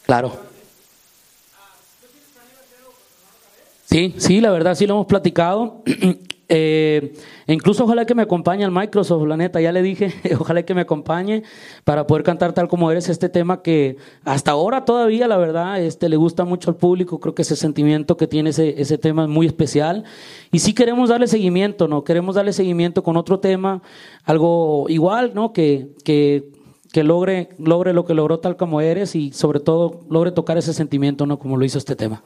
Claro. 0.06 0.34
Sí, 3.86 4.14
sí, 4.18 4.42
la 4.42 4.52
verdad 4.52 4.76
sí 4.76 4.86
lo 4.86 4.96
hemos 4.96 5.08
platicado. 5.08 5.82
eh, 6.50 7.14
incluso 7.48 7.86
ojalá 7.86 8.06
que 8.06 8.14
me 8.14 8.22
acompañe 8.22 8.66
al 8.66 8.72
Microsoft, 8.72 9.28
la 9.28 9.38
neta, 9.38 9.62
ya 9.62 9.72
le 9.72 9.82
dije, 9.82 10.14
ojalá 10.40 10.64
que 10.64 10.76
me 10.76 10.82
acompañe 10.82 11.42
para 11.84 12.06
poder 12.06 12.24
cantar 12.24 12.54
tal 12.54 12.68
como 12.68 12.92
eres 12.92 13.10
este 13.10 13.30
tema 13.30 13.64
que 13.64 13.98
hasta 14.26 14.52
ahora 14.52 14.86
todavía, 14.86 15.28
la 15.28 15.38
verdad, 15.38 15.82
este, 15.82 16.10
le 16.10 16.16
gusta 16.18 16.44
mucho 16.46 16.70
al 16.70 16.76
público, 16.76 17.20
creo 17.20 17.34
que 17.34 17.42
ese 17.42 17.56
sentimiento 17.56 18.16
que 18.18 18.28
tiene 18.28 18.52
ese, 18.52 18.80
ese 18.80 19.00
tema 19.00 19.24
es 19.24 19.30
muy 19.30 19.48
especial. 19.48 20.04
Y 20.52 20.60
sí 20.60 20.74
queremos 20.74 21.10
darle 21.10 21.26
seguimiento, 21.26 21.88
¿no? 21.88 22.04
Queremos 22.04 22.36
darle 22.36 22.54
seguimiento 22.54 23.02
con 23.02 23.18
otro 23.18 23.40
tema, 23.40 23.82
algo 24.24 24.86
igual, 24.90 25.32
¿no? 25.34 25.52
Que, 25.52 25.88
que 26.04 26.53
que 26.94 27.04
logre, 27.04 27.50
logre 27.58 27.92
lo 27.92 28.06
que 28.06 28.14
logró 28.14 28.40
tal 28.40 28.56
como 28.56 28.80
eres 28.80 29.16
y 29.16 29.34
sobre 29.34 29.60
todo 29.60 30.02
logre 30.10 30.32
tocar 30.32 30.60
ese 30.60 30.74
sentimiento, 30.74 31.26
¿no? 31.26 31.40
Como 31.40 31.58
lo 31.58 31.66
hizo 31.66 31.80
este 31.80 31.96
tema. 31.96 32.22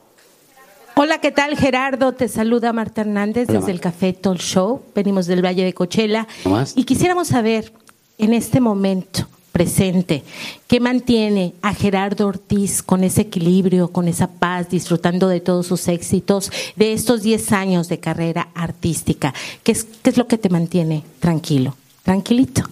Hola, 0.96 1.20
¿qué 1.20 1.32
tal 1.32 1.56
Gerardo? 1.56 2.12
Te 2.12 2.28
saluda 2.28 2.74
Marta 2.74 3.02
Hernández 3.02 3.48
desde 3.48 3.72
el 3.72 3.80
Café 3.80 4.12
Talk 4.12 4.40
Show. 4.40 4.82
Venimos 4.94 5.26
del 5.26 5.44
Valle 5.44 5.64
de 5.64 5.74
Cochela. 5.74 6.28
Y 6.76 6.84
quisiéramos 6.84 7.30
saber, 7.30 7.72
en 8.18 8.34
este 8.34 8.60
momento 8.60 9.28
presente, 9.54 10.24
¿qué 10.68 10.82
mantiene 10.82 11.54
a 11.62 11.74
Gerardo 11.74 12.28
Ortiz 12.28 12.84
con 12.84 13.06
ese 13.06 13.22
equilibrio, 13.22 13.94
con 13.94 14.10
esa 14.10 14.28
paz, 14.28 14.70
disfrutando 14.70 15.30
de 15.30 15.40
todos 15.40 15.66
sus 15.66 15.88
éxitos, 15.88 16.52
de 16.76 16.92
estos 16.92 17.22
10 17.22 17.54
años 17.54 17.88
de 17.88 18.00
carrera 18.00 18.50
artística? 18.54 19.34
¿Qué 19.64 19.72
es, 19.72 19.86
qué 19.86 20.10
es 20.10 20.18
lo 20.18 20.28
que 20.28 20.38
te 20.38 20.50
mantiene 20.50 21.04
tranquilo, 21.22 21.78
tranquilito? 22.04 22.64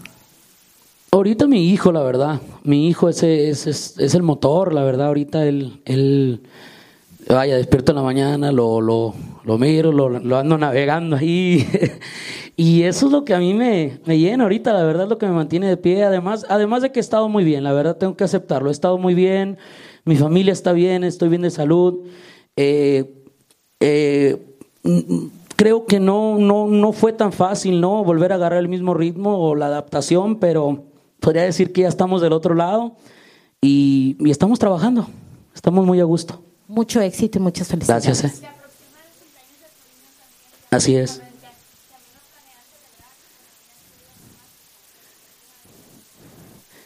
Ahorita 1.12 1.48
mi 1.48 1.70
hijo, 1.70 1.92
la 1.92 2.04
verdad. 2.04 2.42
Mi 2.64 2.88
hijo 2.88 3.10
ese 3.10 3.50
es, 3.50 3.68
es, 3.68 4.16
el 4.16 4.24
motor, 4.24 4.74
la 4.74 4.84
verdad. 4.84 5.08
Ahorita 5.08 5.46
él, 5.46 5.82
él 5.86 6.42
vaya, 7.30 7.56
despierto 7.56 7.92
en 7.92 7.98
la 7.98 8.02
mañana, 8.02 8.52
lo, 8.52 8.82
lo, 8.82 9.14
lo 9.44 9.58
miro, 9.58 9.92
lo, 9.92 10.38
ando 10.38 10.58
navegando 10.58 11.16
ahí. 11.16 11.68
Y 12.58 12.84
eso 12.84 13.08
es 13.08 13.12
lo 13.12 13.26
que 13.26 13.34
a 13.34 13.40
mí 13.40 13.54
me, 13.54 14.00
me 14.06 14.18
llena 14.18 14.44
ahorita, 14.46 14.72
la 14.72 14.86
verdad 14.86 15.10
lo 15.10 15.18
que 15.18 15.26
me 15.26 15.34
mantiene 15.34 15.68
de 15.68 15.76
pie. 15.76 16.06
Además, 16.06 16.46
además 16.48 16.82
de 16.82 16.92
que 16.94 17.00
he 17.00 17.02
estado 17.02 17.28
muy 17.28 17.44
bien, 17.44 17.66
la 17.66 17.74
verdad 17.74 17.98
tengo 17.98 18.16
que 18.16 18.24
aceptarlo. 18.24 18.70
He 18.70 18.72
estado 18.72 18.98
muy 18.98 19.14
bien, 19.14 19.58
mi 20.06 20.16
familia 20.16 20.54
está 20.54 20.72
bien, 20.72 21.04
estoy 21.04 21.28
bien 21.28 21.42
de 21.42 21.52
salud. 21.52 22.06
Eh, 22.56 23.14
eh, 23.82 24.38
creo 25.58 25.86
que 25.86 26.00
no, 26.00 26.38
no, 26.38 26.68
no 26.68 26.94
fue 26.94 27.12
tan 27.12 27.34
fácil, 27.34 27.82
¿no? 27.82 28.06
Volver 28.06 28.32
a 28.32 28.36
agarrar 28.36 28.60
el 28.60 28.70
mismo 28.70 28.94
ritmo 28.94 29.38
o 29.38 29.56
la 29.56 29.66
adaptación, 29.66 30.40
pero 30.40 30.84
podría 31.26 31.42
decir 31.42 31.74
que 31.74 31.82
ya 31.82 31.88
estamos 31.88 32.22
del 32.22 32.34
otro 32.34 32.54
lado 32.54 32.98
y, 33.60 34.16
y 34.20 34.30
estamos 34.30 34.60
trabajando. 34.60 35.08
Estamos 35.56 35.84
muy 35.84 36.00
a 36.00 36.04
gusto. 36.04 36.44
Mucho 36.68 37.02
éxito 37.02 37.40
y 37.40 37.42
muchas 37.42 37.68
felicidades. 37.68 38.06
Gracias. 38.06 38.44
Eh. 38.44 38.48
Así 40.70 40.96
es. 40.96 41.20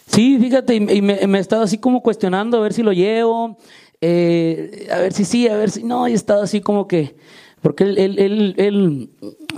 Sí, 0.07 0.37
fíjate, 0.39 0.75
y 0.75 1.01
me, 1.01 1.27
me, 1.27 1.37
he 1.37 1.41
estado 1.41 1.63
así 1.63 1.77
como 1.77 2.01
cuestionando 2.01 2.57
a 2.57 2.61
ver 2.61 2.71
si 2.71 2.81
lo 2.81 2.93
llevo, 2.93 3.57
eh, 3.99 4.87
a 4.89 4.99
ver 4.99 5.11
si 5.11 5.25
sí, 5.25 5.49
a 5.49 5.55
ver 5.57 5.69
si 5.69 5.83
no, 5.83 6.07
y 6.07 6.13
he 6.13 6.15
estado 6.15 6.43
así 6.43 6.61
como 6.61 6.87
que, 6.87 7.17
porque 7.61 7.83
él, 7.83 7.97
él, 7.97 8.19
él, 8.19 8.53
él, 8.57 9.09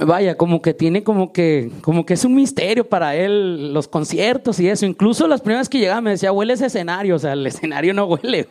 vaya, 0.05 0.35
como 0.35 0.61
que 0.61 0.73
tiene 0.73 1.03
como 1.03 1.31
que, 1.31 1.71
como 1.81 2.05
que 2.05 2.15
es 2.15 2.25
un 2.25 2.35
misterio 2.35 2.87
para 2.87 3.15
él 3.15 3.73
los 3.73 3.87
conciertos 3.87 4.59
y 4.59 4.67
eso. 4.67 4.85
Incluso 4.85 5.27
las 5.27 5.41
primeras 5.41 5.69
que 5.69 5.79
llegaba 5.79 6.01
me 6.01 6.11
decía, 6.11 6.31
huele 6.31 6.53
ese 6.53 6.65
escenario, 6.67 7.15
o 7.15 7.19
sea, 7.19 7.33
el 7.33 7.45
escenario 7.45 7.93
no 7.93 8.05
huele. 8.05 8.47